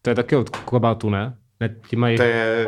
[0.03, 1.37] To je taky od Klobátu, ne?
[1.61, 2.67] ne ti mají To je,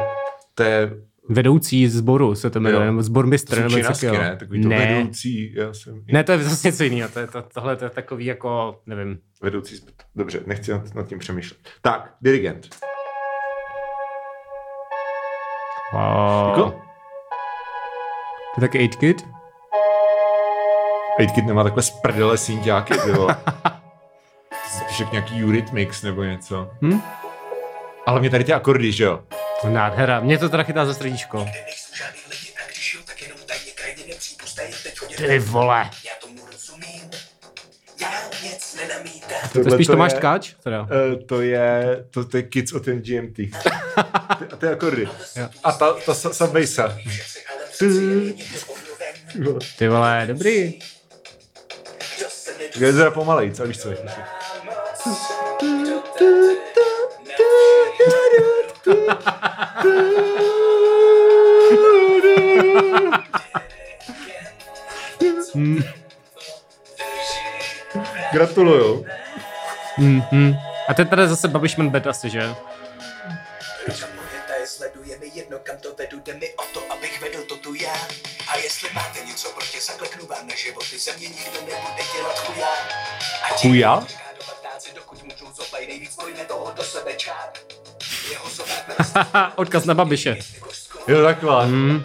[0.54, 0.90] to je
[1.28, 4.36] vedoucí zboru, se to jmenuje, nebo zbormistr, nebo Činasky, ne?
[4.38, 4.78] Takový to ne.
[4.78, 7.08] vedoucí, já jsem ne, to je zase něco jiného.
[7.08, 9.18] To je, to, tohle to je takový jako, nevím.
[9.42, 11.58] Vedoucí, sp- dobře, nechci nad, nad tím přemýšlet.
[11.82, 12.76] Tak, dirigent.
[15.92, 16.48] Wow.
[16.48, 16.70] Jako,
[18.54, 19.26] To je taky 8 Kid?
[21.20, 23.36] 8 Kid nemá takhle sprdele synťáky, ty vole.
[24.78, 26.70] Spíš jak nějaký Eurythmics nebo něco.
[26.82, 27.00] Hm?
[28.06, 29.20] Ale mě tady ty akordy, že jo?
[29.60, 30.20] To nádhera.
[30.20, 31.38] Mě to teda chytá za srdíčko.
[31.38, 32.20] Nejsou žádný
[39.62, 40.54] To je spíš Tomáš Tkáč?
[40.62, 40.82] Teda.
[40.82, 40.88] Uh,
[41.26, 43.38] to je, to, to je Kids o ten GMT.
[44.52, 45.08] A ty akordy.
[45.64, 46.98] A ta, ta subbassa.
[49.78, 50.78] Ty vole, dobrý.
[52.76, 53.90] Je teda pomalej, co víš co?
[53.90, 53.96] je?
[68.32, 69.04] Gratuluju.
[69.98, 70.56] Mm, mm.
[70.88, 72.54] A to je tady zase Babišman Bet asi, že?
[74.66, 77.94] Sleduje mi jedno, kam to vedu, jde mi o to, abych vedl to tu já.
[78.52, 82.68] A jestli máte něco proti, zakleknu vám na životy, ze mě nikdo nebude dělat chuja.
[83.42, 84.06] A Chuja?
[84.94, 85.18] do dokud
[85.56, 87.58] zoplej, nejvíc pojme toho do sebe čáp.
[88.30, 88.44] Jeho
[89.56, 90.36] odkaz na Babiše.
[91.08, 91.66] Jo, takhle.
[91.66, 92.04] Mm.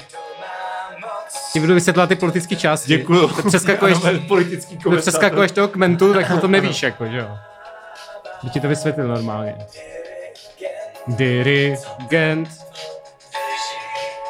[1.53, 2.87] Ti budu vysvětlovat ty politické části.
[2.87, 3.27] Děkuju.
[3.27, 7.37] To Přeskakuješ, politický to přeskakuješ toho kmentu, tak potom nevíš, jako, že jo.
[8.43, 9.55] By ti to vysvětlil normálně.
[11.07, 12.49] Dirigent.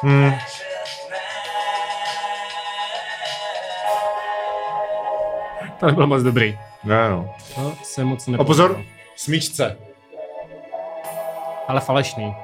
[0.01, 0.33] Hmm.
[5.79, 6.59] To nebylo moc dobrý.
[6.83, 7.35] Ne, no.
[7.55, 8.45] To se moc A nepovedlo.
[8.67, 8.83] pozor,
[9.15, 9.77] smíčce.
[11.67, 12.35] Ale falešný.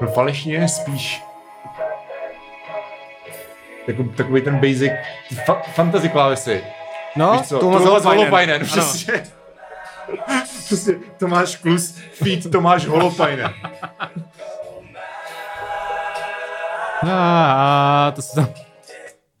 [0.00, 1.22] No falešně je spíš
[3.86, 4.92] jako, takový ten basic
[5.46, 6.64] fa- fantasy klávesy.
[7.16, 7.58] No, Víš co?
[7.58, 8.18] Tomáš Tomáš Holopainen.
[8.18, 8.64] Holopainen, Ano.
[8.66, 9.22] přesně.
[10.64, 13.54] Přesně, Tomáš Klus, feed Tomáš Holopainen.
[17.12, 18.65] A, to se tam...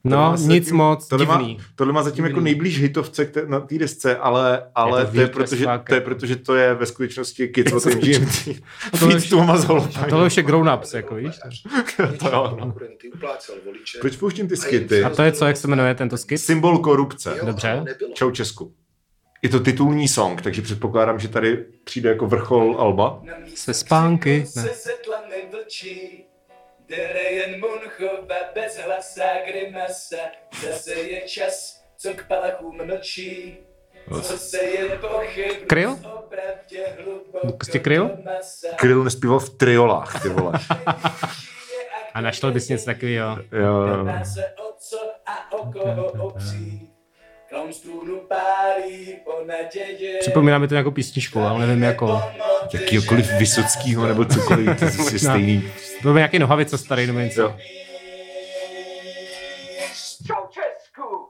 [0.08, 1.56] No, Tohle má nic zatím- moc, tohle divný.
[1.58, 5.12] Má, tohle má zatím jako nejblíž hitovce k té- na té desce, ale, ale to
[5.12, 8.62] to, je protože, to je protože to je ve skutečnosti Kids od MGMT.
[8.96, 10.10] Feed Holopainen.
[10.10, 11.34] tohle už je grown-ups, jako víš.
[12.18, 12.74] To jo, no.
[14.00, 15.04] Proč pouštím ty skity?
[15.04, 16.38] A to je co, jak se jmenuje tento skit?
[16.38, 17.34] Symbol korupce.
[17.38, 17.84] Jo, Dobře.
[18.14, 18.74] Čau Česku.
[19.42, 23.22] Je to titulní song, takže předpokládám, že tady přijde jako vrchol Alba.
[23.54, 24.62] Se spánky, ne.
[24.62, 24.68] Se
[26.88, 30.16] dere jen Munchova bez hlasa grimasa.
[30.62, 33.58] Zase je čas, co k palachům mlčí.
[34.22, 35.98] Co se je pochybnost Kryl?
[37.56, 38.10] Prostě kryl?
[38.76, 40.52] Kryl nespíval v triolách, ty vole.
[42.14, 43.38] A našel bys něco takového.
[43.52, 44.06] Jo, jo.
[50.20, 52.22] Připomíná mi to nějakou písničku, ale nevím jako.
[52.74, 55.30] Jakýkoliv Vysockýho nebo cokoliv, to je zase Možná.
[55.32, 55.70] stejný.
[56.02, 57.40] Byl by nějaký nohavica starý nebo něco.
[57.40, 57.54] Jo.
[60.28, 60.48] No
[60.96, 61.26] to.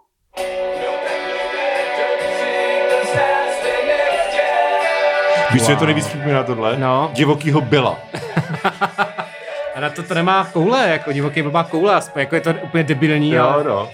[5.52, 6.76] Víš, co je to nejvíc připomíná tohle?
[6.78, 7.10] No.
[7.14, 7.98] Divokýho byla.
[9.74, 12.84] A na to to nemá koule, jako divoký blbá koule, aspoň, jako je to úplně
[12.84, 13.64] debilní, ale...
[13.64, 13.90] no.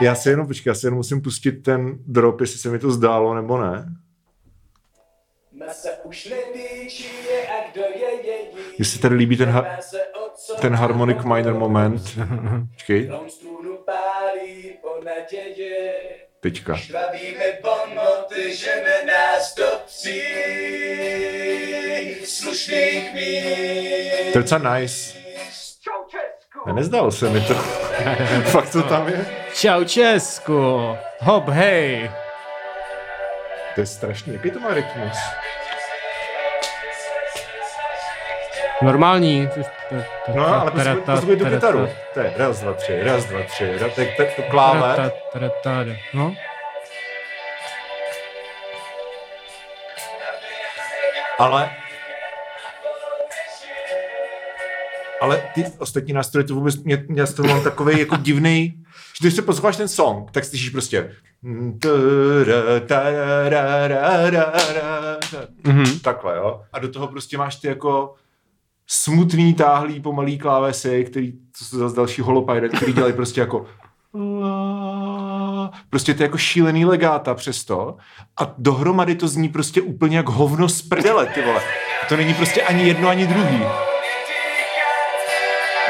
[0.00, 2.90] Já si jenom, počkej, já si jenom musím pustit ten drop, jestli se mi to
[2.90, 3.86] zdálo nebo ne.
[5.52, 8.48] Masa už neví, či je a kdo je její.
[8.78, 9.66] Mně se tady líbí ten, ha-
[10.60, 12.02] ten harmonic minor moment.
[12.72, 13.10] Počkej,
[16.40, 16.76] teďka.
[16.76, 20.20] Štvavíme pomoty, žene nás do psí.
[22.24, 24.32] Slušných míst.
[24.32, 25.18] To je docela nice.
[26.66, 27.83] Ne, nezdál se mi to.
[28.44, 29.26] Fakt to tam je.
[29.54, 30.96] Čau Česku!
[31.20, 32.10] Hop, hej!
[33.74, 34.32] To je strašný.
[34.32, 35.18] Jaký to má rytmus?
[38.82, 39.48] Normální.
[40.34, 40.70] No, ale
[41.04, 41.88] poslouchej tu kytaru.
[42.14, 45.10] To je raz, dva, tři, raz, dva, tři, raz, tak to, to kláve.
[46.14, 46.34] No,
[51.38, 51.70] Ale
[55.20, 58.74] ale ty ostatní nástroje to vůbec, mě, mě z toho mám takový jako divný,
[59.20, 61.10] že když se posloucháš ten song, tak slyšíš prostě
[65.64, 65.98] Mhm.
[66.02, 66.60] takhle, jo.
[66.72, 68.14] A do toho prostě máš ty jako
[68.86, 73.66] smutný, táhlý, pomalý klávesy, který, to jsou zase další holopajde, který dělají prostě jako
[75.90, 77.96] prostě to je jako šílený legáta přesto
[78.40, 81.60] a dohromady to zní prostě úplně jak hovno z prdele, ty vole.
[82.08, 83.60] To není prostě ani jedno, ani druhý.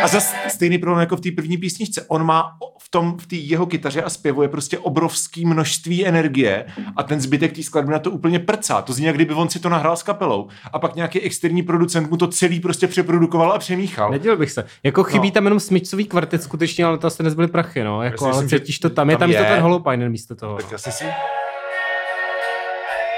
[0.02, 2.04] A zase stejný problém jako v té první písničce.
[2.08, 6.66] On má v tom, v té jeho kytaře a zpěvu je prostě obrovský množství energie
[6.96, 8.82] a ten zbytek té skladby na to úplně prcá.
[8.82, 12.10] To zní, jak kdyby on si to nahrál s kapelou a pak nějaký externí producent
[12.10, 14.10] mu to celý prostě přeprodukoval a přemíchal.
[14.10, 14.64] Nedělal bych se.
[14.82, 15.32] Jako chybí No.
[15.32, 18.02] tam jenom smyčcový kvartet skutečně, ale to asi nezbyly prachy, no.
[18.02, 19.10] Jako, ale cítíš to tam.
[19.10, 19.36] Je tam tam, je.
[19.36, 19.44] je.
[19.44, 20.56] ten Holopainen místo toho.
[20.56, 21.04] Tak já si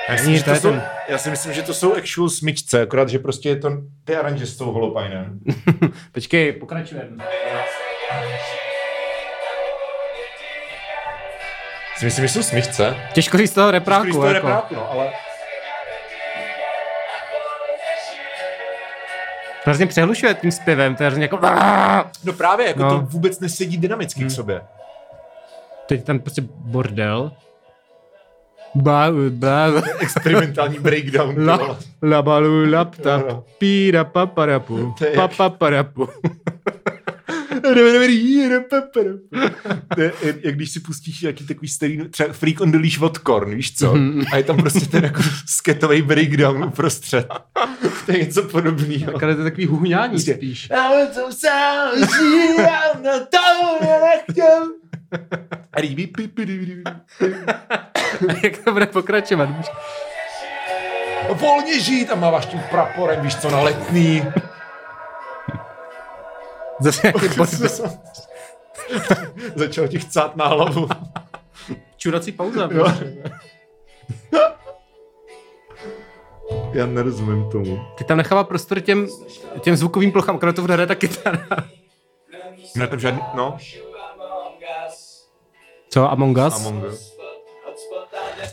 [0.08, 2.82] Není, myslím, že to to jsou, ten- já si myslím, že to jsou actual smyčce,
[2.82, 3.70] akorát, že prostě je to
[4.04, 5.40] ty aranže s tou holopajnem.
[6.12, 7.24] Počkej, pokračujeme.
[11.96, 12.96] Si myslím, že jsou smyčce.
[13.12, 14.02] Těžko říct z toho repráku.
[14.04, 14.46] Když to je jako.
[14.46, 15.12] repráku, no, ale...
[19.64, 21.40] Hrozně přehlušuje tím zpěvem, to je hrozně jako...
[22.24, 22.90] No právě, jako No.
[22.90, 24.60] to vůbec nesedí dynamicky k sobě.
[25.86, 27.32] Teď tam prostě bordel.
[28.82, 29.66] Ba, ba,
[29.98, 31.46] Experimentální breakdown.
[31.48, 33.44] la, la balu laptop, No, no.
[33.58, 36.08] píra paparapu, To je jak- papaparapu.
[40.42, 43.74] Jak když si pustíš nějaký takový starý, třeba Freak on the Leash od Korn, víš
[43.76, 43.94] co?
[44.32, 47.26] A je tam prostě ten jako skatový breakdown uprostřed.
[48.06, 49.12] To je něco podobného.
[49.12, 50.70] Tak ale to je takový huňání Prostě- spíš.
[50.70, 51.20] Ale to
[52.62, 53.38] já na to
[54.06, 54.68] nechtěl.
[58.42, 59.48] Jak to bude pokračovat?
[61.32, 64.24] Volně žít a máváš tím praporem, víš co, na letný.
[66.80, 67.12] Zase.
[69.54, 70.88] Začal ti chcát na hlavu.
[71.96, 72.68] Čurací pauza.
[76.72, 77.80] Já nerozumím tomu.
[77.98, 79.06] Ty tam nechává prostor těm,
[79.60, 81.46] těm zvukovým plochám, akorát to hraje ta kytara.
[82.76, 83.58] Ne, tam žádný, no.
[85.88, 86.54] Co, Among Us?
[86.54, 87.16] Among Us.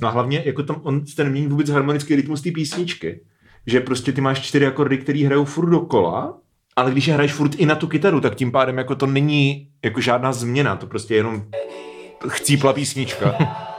[0.01, 3.21] No a hlavně, jako tam on ten mění vůbec harmonický rytmus té písničky.
[3.67, 6.37] Že prostě ty máš čtyři akordy, které hrajou furt dokola,
[6.75, 9.67] ale když je hraješ furt i na tu kytaru, tak tím pádem jako to není
[9.83, 11.43] jako žádná změna, to prostě je jenom
[12.27, 13.35] chcípla písnička.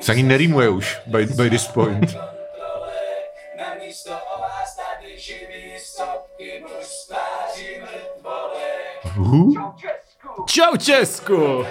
[0.00, 2.16] Se ani nerýmuje už by, by this point.
[9.26, 9.52] Uh,
[10.46, 11.64] Čau Česku!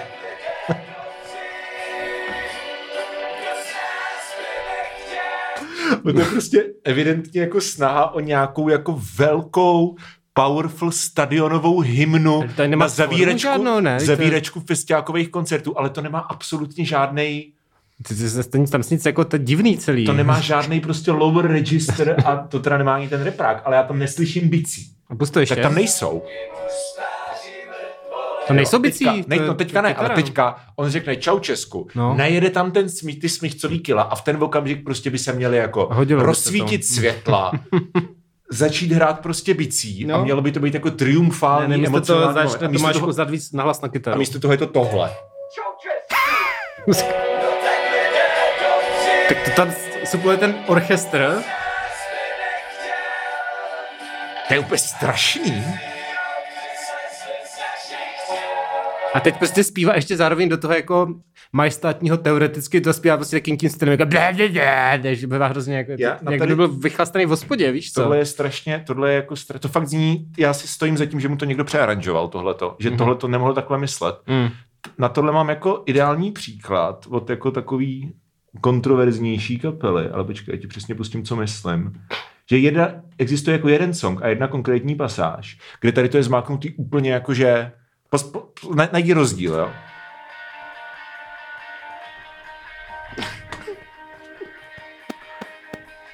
[6.14, 9.96] to je prostě evidentně jako snaha o nějakou jako velkou
[10.34, 13.98] powerful stadionovou hymnu na formu zavírečku, žádnou, ne?
[13.98, 17.52] To je- zavírečku festiákových koncertů, ale to nemá absolutně žádný
[18.72, 20.06] tam nic jako to divný celý.
[20.06, 23.84] To nemá žádný prostě lower register a to teda nemá ani ten reprák, ale já
[23.84, 24.92] tam neslyším bicí.
[25.10, 25.46] A to.
[25.46, 26.24] Tak tam nejsou.
[28.48, 29.06] To nejsou bicí.
[29.06, 32.14] Teďka, ne, to no teďka ne, to ale teďka on řekne čau Česku, No.
[32.18, 35.58] najede tam ten smí, ty smíchcový kila a v ten okamžik prostě by se měli
[35.58, 36.94] jako Hodilo rozsvítit to.
[36.94, 37.52] světla,
[38.52, 40.16] začít hrát prostě bicí No.
[40.16, 42.94] a mělo by to být jako Ne, triumfální, ne, místo toho začne a místo, Tomáš
[42.96, 44.16] toho, uzat víc nahlas na kytaru.
[44.16, 45.12] a místo toho je to tohle.
[49.30, 49.72] Tak to tam
[50.06, 51.44] supluje ten orchestr.
[54.48, 55.64] To je úplně strašný.
[59.16, 61.16] A teď prostě zpívá ještě zároveň do toho jako
[61.54, 64.06] majestátního teoreticky to zpívá prostě takým tím stylem jako
[65.16, 68.02] že bývá hrozně jako, Já- jak by tady- byl vychlastaný v hospodě, víš co?
[68.02, 69.60] Tohle je strašně, tohle je jako, stra...
[69.60, 72.90] to fakt zní, já si stojím za tím, že mu to někdo přearanžoval tohleto, že
[72.90, 72.98] mm-hmm.
[72.98, 74.16] tohle to nemohl takhle myslet.
[74.28, 74.50] Mm.
[74.98, 78.14] Na tohle mám jako ideální příklad od jako takový
[78.62, 81.94] kontroverznější kapely, ale počkej, já ti přesně pustím, co myslím.
[82.50, 86.74] Že jedna, existuje jako jeden song a jedna konkrétní pasáž, kde tady to je zmáknutý
[86.74, 87.72] úplně jako, že
[88.92, 89.72] najdi rozdíl, jo?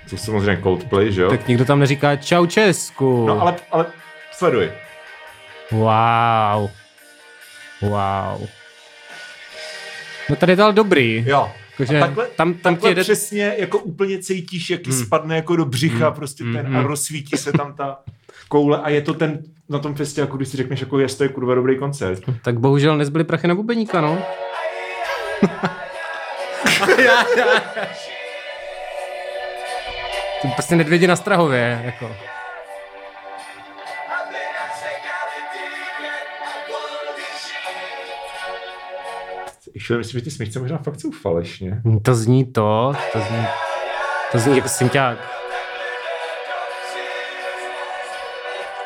[0.10, 1.30] To samozřejmě Coldplay, že jo?
[1.30, 3.26] Tak nikdo tam neříká čau Česku.
[3.28, 3.86] No ale, ale
[4.32, 4.72] sleduj.
[5.72, 6.70] Wow.
[7.82, 8.48] Wow.
[10.30, 11.24] No tady je to ale dobrý.
[11.28, 11.52] Jo.
[11.82, 13.02] Jakože A takhle, tam, tam takhle jede...
[13.02, 15.06] přesně jako úplně cítíš, jak Hmm.
[15.06, 16.16] spadne jako do břicha Hmm.
[16.16, 16.78] prostě Hmm, ten hmm.
[16.78, 17.98] a rozsvítí se tam ta
[18.48, 19.40] koule a je to ten
[19.70, 22.20] na tom festě, jako když si řekneš, jako jest, to je kurva dobrý koncert.
[22.44, 24.24] Tak bohužel nezbyly prachy na bubeníka, no.
[30.56, 32.16] prostě nedvědi na Strahově, jako.
[39.82, 41.82] Ještě myslím, že ty smíchce možná fakt jsou falešně.
[42.02, 43.46] To zní to, to zní,
[44.32, 45.18] to zní jako synťák.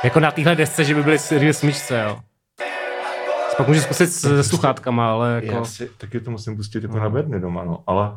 [0.03, 2.19] Jako na téhle desce, že by byly real smyčce, jo.
[3.57, 5.55] Pak můžu zkusit se sluchátkama, ale jako...
[5.57, 8.11] Já si taky to musím pustit jako na bedny doma, no, ale...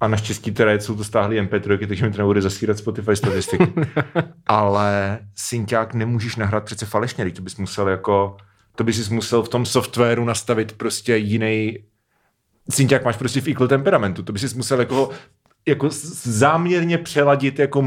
[0.00, 3.72] A naštěstí teda jsou to stáhlý MP3, takže mi to nebude zasírat Spotify statistiky.
[4.46, 8.36] ale synťák nemůžeš nahrát přece falešně, teď to bys musel jako...
[8.74, 11.78] To bys si musel v tom softwaru nastavit prostě jiný...
[12.70, 15.10] Synťák máš prostě v equal temperamentu, to bys si musel jako,
[15.68, 15.88] jako
[16.22, 17.84] záměrně přeladit jako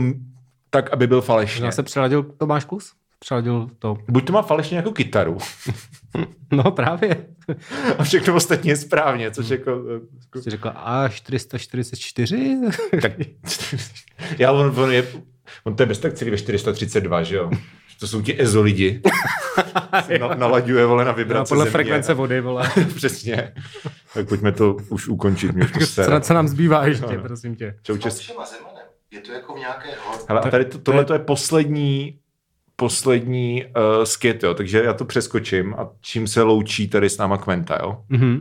[0.69, 1.65] tak, aby byl falešně.
[1.65, 2.93] Já se přeladil Tomáš Klus?
[3.19, 3.97] Přeladil to.
[4.09, 5.37] Buď to má falešně jako kytaru
[6.51, 7.25] No právě.
[7.97, 9.71] a všechno ostatní je správně, což jako...
[10.21, 12.71] jako Jsi řekla A444?
[13.01, 13.11] tak,
[14.39, 15.07] já, on, on, je,
[15.63, 17.51] on to je bez tak celý ve 432, že jo?
[17.99, 19.01] To jsou ti EZO lidi.
[20.19, 21.71] Na, nalaďuje, vole, na No, vibrace podle země.
[21.71, 22.71] frekvence vody, vole.
[22.95, 23.53] Přesně.
[24.13, 25.51] Tak pojďme to už ukončit.
[25.51, 27.21] Mě už to Co, nám zbývá ještě, No, no.
[27.21, 27.75] prosím tě.
[27.83, 28.31] Čau, čes.
[29.11, 29.89] Je to jako v nějaké.
[30.29, 32.19] Hele, a tady to, to tohle je- to je poslední
[32.75, 37.37] poslední uh, skit, jo, takže já to přeskočím a čím se loučí tady s náma
[37.37, 38.03] Kventa, jo?
[38.09, 38.39] Mhm.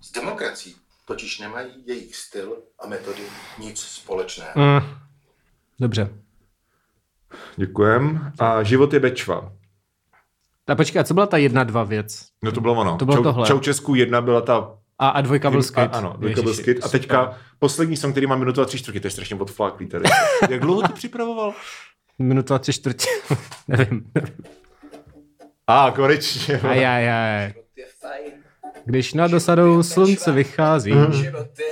[0.00, 0.74] S demokracií
[1.04, 3.22] totiž nemají jejich styl a metody
[3.58, 4.50] nic společného.
[4.56, 4.80] Mm.
[5.80, 6.10] Dobře.
[7.56, 8.32] Děkujem.
[8.38, 9.52] A život je Bečva.
[10.68, 12.26] A počkej, a co byla ta jedna, dva věc?
[12.42, 12.96] No to bylo ono.
[12.96, 13.46] To bylo Čau, tohle.
[13.46, 15.94] Čaučesku jedna byla ta A, a dvojka byl skate.
[15.94, 16.80] A, ano, dvojka byl skate.
[16.82, 17.38] A teďka super.
[17.58, 20.04] poslední song, který má minutu a tři čtvrtě, to je strašně odfláklý tady.
[20.50, 21.52] Jak dlouho to připravoval?
[22.18, 23.06] Minutu a tři čtvrtě.
[23.68, 24.12] nevím.
[25.66, 26.54] A ah, konečně.
[26.54, 28.32] Je fajn.
[28.84, 30.90] Když nad dosadou slunce vychází.
[31.12, 31.66] Život je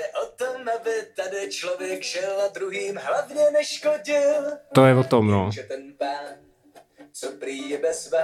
[1.31, 4.43] tady člověk žil a druhým hlavně neškodil.
[4.75, 5.51] To je o tom, no.
[5.53, 6.35] Že ten pán,
[7.13, 8.19] co prý je bezva,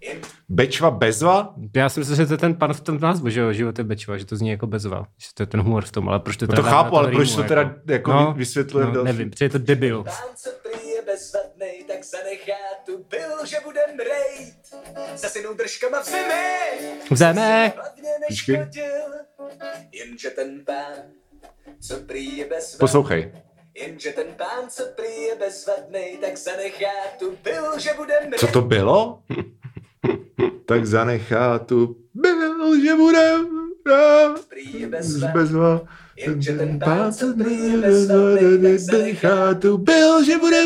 [0.00, 1.54] jen Bečva bezva?
[1.76, 3.84] Já si myslím, že to je ten pan v tom názvu, že jo, život je
[3.84, 6.36] bečva, že to zní jako bezva, že to je ten humor v tom, ale proč
[6.36, 9.04] to No teda to dává na chápu, ale proč to teda jako no, vysvětluje no,
[9.04, 10.04] nevím, protože je to debil.
[10.04, 14.54] pán, co prý je bezvadnej, tak zanechá tu byl, že budem rejt.
[15.16, 16.44] Za synou držkama v zemi,
[17.10, 17.40] V zemi.
[17.76, 18.56] hlavně Počkej.
[18.56, 19.12] neškodil.
[19.92, 20.94] Jenže ten pán,
[21.80, 23.32] co prý je bezvadnej, Poslouchej.
[23.74, 28.60] Jenže ten pán, co prý je bezvadnej, tak zanechá tu byl, že budem Co to
[28.60, 29.22] bylo?
[30.66, 33.38] tak zanechá tu byl, že bude
[34.48, 35.80] prý je bezva.
[36.16, 40.62] Jenže ten pán, co prý je bezvadnej, tak zanechá tu byl, že bude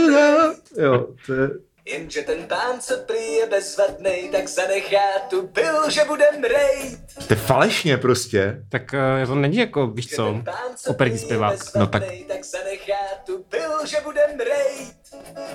[0.78, 1.50] Jo, to je...
[1.86, 6.98] Jenže ten pán, co prý je bezvadnej, tak zanechá tu byl, že budem rejt.
[7.28, 8.62] To je falešně prostě.
[8.68, 8.82] Tak
[9.22, 11.74] uh, to není jako, víš co, ten pán, co operní zpěvák.
[11.74, 12.92] No tak- tak zanechá
[13.26, 14.96] tu byl, že budem rejt.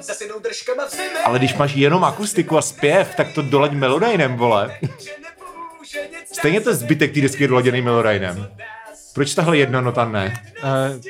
[0.01, 1.19] Za synou držkama v zemi.
[1.25, 4.79] Ale když máš jenom akustiku a zpěv, tak to dolaď melodajnem, vole.
[6.31, 8.51] Stejně to zbytek té desky je doladěný melodajnem.
[9.13, 10.43] Proč tahle jedna nota ne?
[10.63, 11.01] Uh,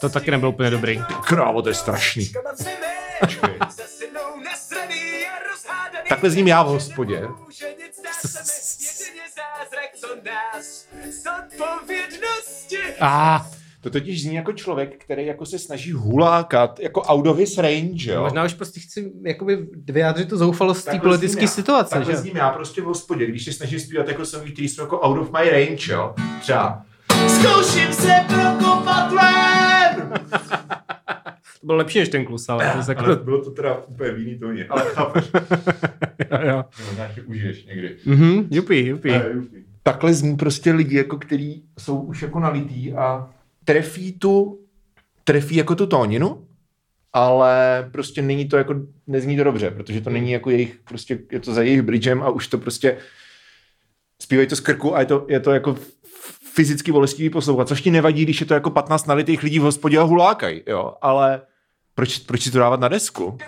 [0.00, 1.02] to taky nebylo úplně dobrý.
[1.26, 2.32] Krávo, to je strašný.
[6.12, 7.28] Takhle zním já v hospodě.
[13.00, 13.46] A
[13.80, 18.22] To totiž zní jako člověk, který jako se snaží hulákat, jako Audovis range, jo?
[18.22, 22.18] možná už prostě chci jakoby vyjádřit tu zoufalost té Takhle politické situace, Takhle že?
[22.18, 25.18] zním já prostě v hospodě, když se snažím zpívat jako songy, který jsou jako out
[25.18, 26.14] of my range, jo?
[26.40, 26.82] Třeba
[27.28, 30.12] Zkouším se prokopat ven!
[31.62, 33.24] To bylo lepší než ten klus, ale to Ale jako...
[33.24, 35.30] bylo to teda úplně v jiný tóně, ale chápeš.
[36.30, 36.64] jo, jo.
[36.88, 37.96] Možná si užiješ někdy.
[38.06, 39.12] Mhm, jupi, jupi.
[39.82, 43.30] Takhle zní prostě lidi, jako který jsou už jako nalitý a
[43.64, 44.60] trefí tu,
[45.24, 46.46] trefí jako tu tóninu,
[47.12, 48.74] ale prostě není to jako,
[49.06, 52.28] nezní to dobře, protože to není jako jejich, prostě je to za jejich bridgem a
[52.30, 52.96] už to prostě
[54.22, 55.76] zpívají to z krku a je to, je to jako
[56.54, 59.98] fyzicky bolestivý poslouchat, což ti nevadí, když je to jako 15 nalitých lidí v hospodě
[59.98, 61.40] a hulákají, jo, ale
[61.94, 63.38] proč, proč si to dávat na desku?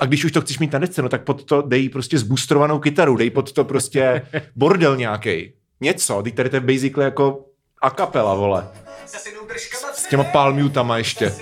[0.00, 2.78] A když už to chceš mít na desce, no tak pod to dej prostě zboostrovanou
[2.78, 4.26] kytaru, dej pod to prostě
[4.56, 5.52] bordel nějaký.
[5.80, 7.44] Něco, teď tady to je basically jako
[7.82, 8.68] a kapela, vole.
[9.94, 11.32] S těma palmutama ještě.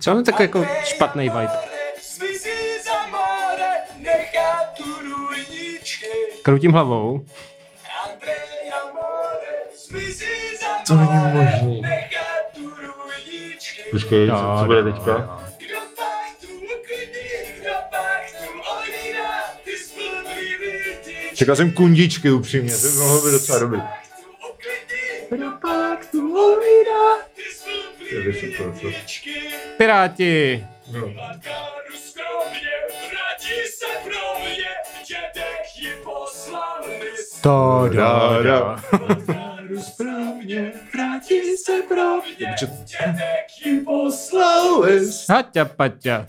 [0.00, 0.14] co na pořád.
[0.14, 1.83] Mám takový jako špatný vibe?
[2.14, 2.50] Zmizí
[2.84, 4.84] za more, nechá tu.
[6.42, 7.24] Kroutím hlavou.
[8.04, 9.54] Andrea More,
[9.86, 11.80] zmizí za To není more, možný.
[11.80, 13.82] nechá tu růjničky.
[13.90, 15.40] Počkej, co- co bude teďka?
[15.58, 15.78] Kdo
[16.64, 17.28] uklidí,
[17.60, 17.70] kdo
[19.64, 21.36] ty zblblý lidi.
[21.36, 23.80] Čekal jsem kundičky upřímně, to by mohlo být docela dobrý.
[24.50, 25.36] Uklidí,
[28.10, 28.32] Kdo
[28.80, 28.94] ty.
[29.76, 30.66] Piráti!
[30.88, 31.20] Skromně,
[37.44, 38.76] To Da, da.
[39.82, 42.66] Skromně, vrátí se pro mě, Dobře.
[42.84, 45.28] dědek ji poslal list.
[45.28, 46.26] Haťa paťa.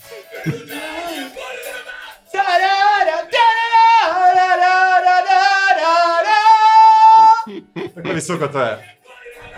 [7.93, 8.85] Takhle vysoko to je.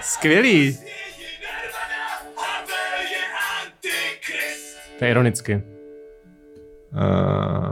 [0.02, 0.78] Skvělý.
[5.00, 5.64] To je ironicky.
[6.94, 7.72] Uh...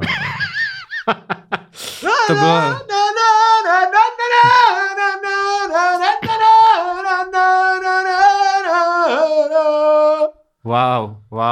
[2.27, 2.84] To bylo...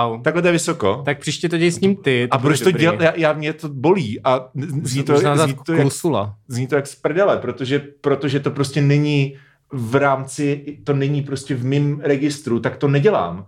[0.07, 0.21] Wow.
[0.21, 1.01] Takhle to je vysoko.
[1.05, 2.27] Tak příště to děj s ním ty.
[2.31, 2.97] a bude proč to dělá?
[2.99, 4.49] Já, já, mě to bolí a
[4.81, 5.87] zní to, dát zní to, jak,
[6.47, 9.37] zní to jak z prdele, protože, protože to prostě není
[9.71, 13.45] v rámci, to není prostě v mém registru, tak to nedělám.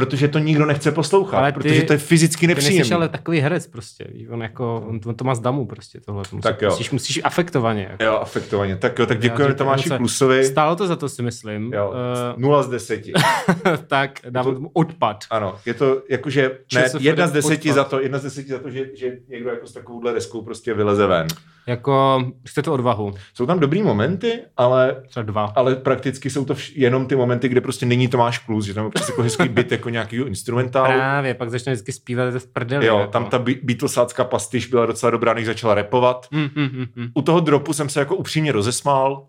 [0.00, 2.96] Protože to nikdo nechce poslouchat, Ale ty- protože to je fyzicky Ty nepříjemné.
[2.96, 6.22] ale takový herec prostě, on jako, on, on to má z damu prostě tohle.
[6.30, 6.70] To musí, Tak jo.
[6.70, 7.86] Musíš, musíš afektovaně.
[7.90, 8.04] Jako.
[8.04, 8.76] Jo, afektovaně.
[8.76, 9.88] Tak jo, tak děkujeme Tomáši.
[9.90, 10.44] Klusovi.
[10.44, 11.72] Stálo to za to, si myslím.
[11.72, 11.94] Jo,
[12.36, 13.02] Uh, 0 z 10.
[13.86, 15.24] tak dávám tomu odpad.
[15.30, 17.74] Ano, je to jakože, ne, jedna z deseti odpad.
[17.74, 20.74] za to, jedna z deseti za to, že, že někdo jako s takovouhle deskou prostě
[20.74, 21.26] vyleze ven.
[21.68, 23.14] Jako, chce to odvahu.
[23.34, 25.52] Jsou tam dobrý momenty, ale Třeba dva.
[25.56, 28.84] ale prakticky jsou to vš- jenom ty momenty, kde prostě není Tomáš Klus, že tam
[28.84, 30.92] je prostě jako hezký byt jako nějakýho instrumentálu.
[30.92, 32.86] Právě, pak začne vždycky zpívat v prdeli.
[32.86, 33.12] Jo, jako.
[33.12, 36.26] tam ta Be- Beatlesácká pastiš byla docela dobrá, než začala repovat.
[36.30, 37.08] Mm, mm, mm, mm.
[37.14, 39.26] U toho dropu jsem se jako upřímně rozesmál,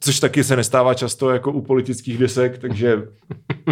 [0.00, 3.02] což taky se nestává často jako u politických desek, takže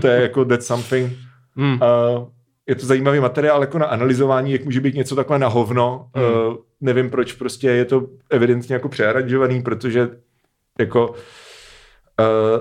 [0.01, 1.13] to je jako that's something.
[1.57, 1.73] Mm.
[1.73, 1.79] Uh,
[2.67, 6.11] je to zajímavý materiál jako na analyzování, jak může být něco takhle na hovno.
[6.15, 6.25] Hmm.
[6.49, 10.09] Uh, nevím, proč prostě je to evidentně jako přearanžovaný, protože
[10.79, 11.17] jako uh,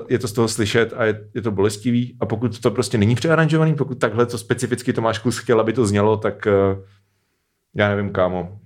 [0.10, 2.18] je to z toho slyšet a je, je to bolestivý.
[2.20, 5.86] A pokud to prostě není přearanžovaný, pokud takhle to specificky Tomáš Kus chtěl, aby to
[5.86, 6.84] znělo, tak uh,
[7.76, 8.60] já nevím, kámo.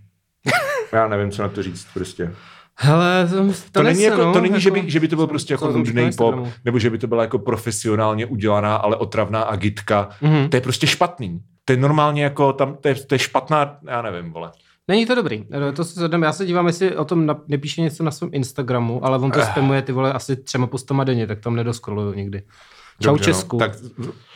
[0.93, 2.33] Já nevím, co na to říct prostě.
[2.75, 5.07] Hele, to, to, To, není, nese, jako, no, to není, že jako- by, že by
[5.07, 6.35] to byl prostě jako nudný pop,
[6.65, 10.09] nebo že by to byla jako profesionálně udělaná, ale otravná agitka.
[10.21, 10.49] Mhm.
[10.49, 11.39] To je prostě špatný.
[11.65, 14.51] To je normálně jako, tam, to je, to je špatná, já nevím, vole.
[14.87, 15.45] Není to dobrý.
[15.69, 16.25] Eh, To se zhodneme.
[16.25, 19.81] Já se dívám, jestli o tom nepíše něco na svém Instagramu, ale on to spamuje
[19.81, 22.43] ty vole asi třema postama denně, tak tam nedoskroluju nikdy.
[23.01, 23.55] Čau Dobře, Česku.
[23.55, 23.59] No.
[23.59, 23.71] Tak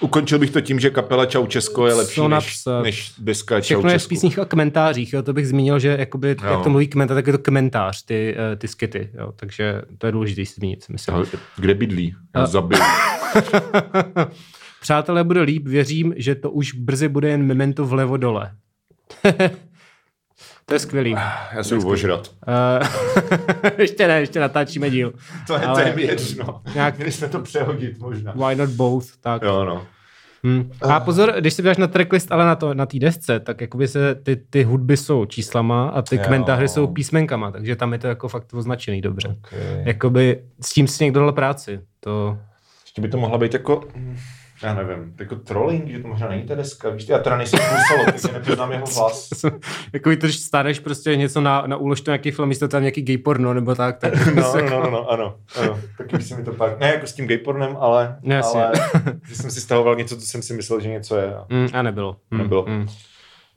[0.02, 3.76] ukončil bych to tím, že kapela Čau Česko je lepší Co než, než deska Čau
[3.76, 4.10] Všechno je v Česku.
[4.10, 6.52] písních a komentářích, jo, to bych zmínil, že jakoby, Jo.
[6.52, 10.06] jak to mluví komentář, tak je to komentář, ty, eh, ty skity, jo, takže to
[10.06, 11.16] je důležité si zmínit, myslím.
[11.16, 11.24] No,
[11.58, 12.16] Kde bydlí?
[12.36, 12.80] Já A- zabil.
[14.82, 18.52] Přátelé, bude líp, věřím, že to už brzy bude jen memento vlevo dole.
[20.70, 21.12] to je skvělý.
[21.12, 22.32] Já jdu ožrat.
[22.48, 22.88] Uh,
[23.78, 25.14] ještě ne, ještě natáčíme díl.
[25.48, 26.62] To je, Ale- to je mi jedno.
[26.76, 28.32] Nějak- Měli jsme to přehodit možná.
[28.48, 29.42] Why not both, tak.
[29.42, 29.86] Jo, no.
[30.44, 30.72] Hmm.
[30.82, 33.88] A pozor, když se dáš na tracklist, ale na to, na té desce, tak jakoby
[33.88, 36.22] se ty, ty hudby jsou číslama a ty Jo.
[36.26, 39.28] komentáře jsou písmenkama, takže tam je to jako fakt označený dobře.
[39.40, 39.60] Okay.
[39.86, 41.80] Jakoby s tím si někdo dal práci.
[42.00, 42.38] To...
[42.86, 43.84] Ještě by to mohla být jako,
[44.64, 48.06] já nevím, jako trolling, že to možná není ta deska, víš, já teda nejsem kusolo,
[48.06, 49.30] takže nepoznám jeho hlas.
[49.94, 53.54] Jako když stáneš prostě něco na, na úložtu nějaký film, místo tam nějaký gay porno
[53.54, 56.80] nebo tak, tak No, no, no, no, ano, ano, taky by se mi to pak,
[56.80, 58.66] ne jako s tím gay pornem, ale, Jasně.
[58.66, 58.74] ale
[59.30, 61.36] že jsem si stahoval něco, co jsem si myslel, že něco je.
[61.36, 62.16] a Mm, a nebylo.
[62.32, 62.66] Mm, Nebylo.
[62.68, 62.88] Mm.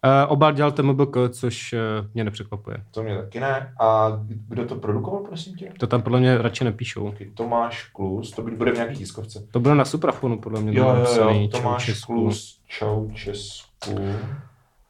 [0.05, 1.79] Uh, obal dělal TMBK, což uh,
[2.15, 2.77] mě nepřekvapuje.
[2.91, 3.75] To mě taky ne.
[3.81, 5.73] A kdo to produkoval, prosím tě?
[5.79, 7.15] To tam podle mě radši nepíšou.
[7.35, 9.47] Tomáš Klus, to bude v nějaký tiskovce.
[9.51, 10.79] To bylo na Suprafonu, podle mě.
[10.79, 12.15] Jo, jo, jo, Čau Tomáš Česku.
[12.15, 13.95] Klus, čau Česku.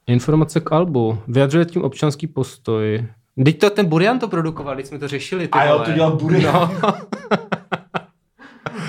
[0.07, 1.19] Informace k albu.
[1.29, 3.07] Vyjadřuje tím občanský postoj.
[3.45, 5.49] Teď to ten Burian to produkoval, teď jsme to řešili.
[5.49, 6.55] Ty A jo, to dělal Burian.
[6.83, 6.95] No.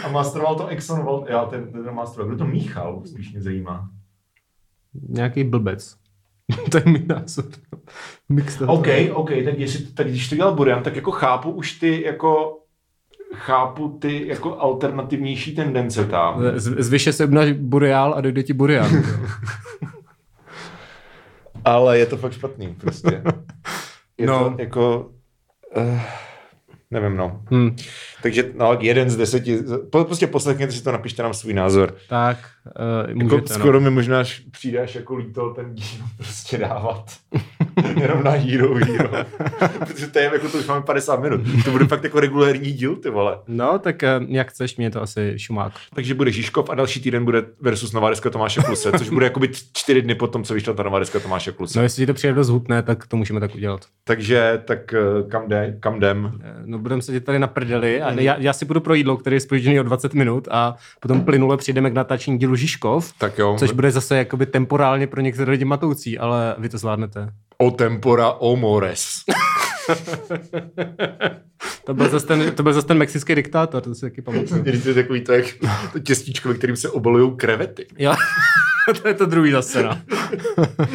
[0.06, 3.90] A masteroval to Exxon já ten, ten masteroval, kdo to míchal, spíš mě zajímá.
[5.10, 6.01] Nějaký blbec.
[6.72, 7.46] to je můj názor.
[8.30, 8.74] Mix toho.
[8.74, 12.58] OK, OK, tak, jestli, tak když to dělal Burian, tak jako chápu už ty jako
[13.36, 16.44] chápu ty jako alternativnější tendence tam.
[16.56, 18.92] Z, zvyše se obnaž Boreal a dojde ti Burian.
[21.66, 23.24] Ale je to fakt špatný prostě.
[24.18, 24.40] Je No.
[24.50, 25.12] to jako...
[25.78, 26.00] Uh,
[26.92, 27.42] nevím, no.
[27.52, 27.76] hm,
[28.22, 29.60] Takže no, jeden z deseti,
[29.92, 31.96] po- prostě poslechněte si to, napište nám svůj názor.
[32.10, 32.38] tak,
[33.04, 33.84] uh, Jako můžete, skoro no.
[33.84, 37.06] mi možná až přijde až jako líto ten díl prostě dávat.
[38.02, 39.10] Jenom na Hero Hero.
[39.88, 41.42] Protože to je jako to už máme 50 minut.
[41.66, 43.38] To bude fakt jako regulérní díl, ty vole.
[43.48, 45.74] No, tak uh, jak chceš, mě to asi šumák.
[45.96, 49.50] Takže bude Žižkov a další týden bude versus nová deska Tomáše Kluse, což bude jakoby
[49.74, 51.80] čtyři dny potom, co vyšla ta nová deska Tomáše Kluse.
[51.80, 53.82] No, jestli ti to přijde dost hutné, tak to můžeme tak udělat.
[54.04, 55.00] Takže tak eh,
[55.30, 56.42] kam, jde, kam jdem?
[56.66, 59.40] No, budeme sedět tady na prdeli a já, já si budu pro jídlo, který je
[59.40, 63.72] spožděný o 20 minut a potom plynule přijdeme k natáčení dílu Žižkov, Tak jo, což
[63.72, 67.30] bude zase jakoby temporálně pro některé lidi matoucí, ale vy to zvládnete.
[67.58, 69.10] o tempora o mores.
[71.86, 74.64] To byl zase ten, to byl zase ten mexický diktátor, to si taky pamatuju.
[74.64, 75.46] To je takový to, jak
[75.94, 77.86] to těstíčko, ve kterým se obalují krevety.
[77.98, 78.14] Jo,
[79.02, 79.98] to je to druhý zase, no.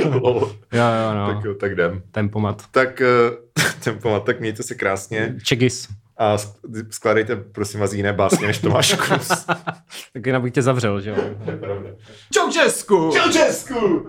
[0.05, 1.35] Jo, jo, no.
[1.35, 2.03] Tak jo, tak jdem.
[2.13, 2.63] Tempomat.
[2.71, 3.07] Tak eh,
[3.85, 5.89] tempomat, tak mějte se krásně Čegis.
[6.19, 9.29] A sk- skládejte prosím vás jiné básně než Tomáš Kus.
[10.13, 11.17] Tak jinak bych tě zavřel, že jo.
[11.45, 11.91] To je pravda.
[12.35, 13.11] Čau Česku!
[13.17, 14.09] Čau Česku!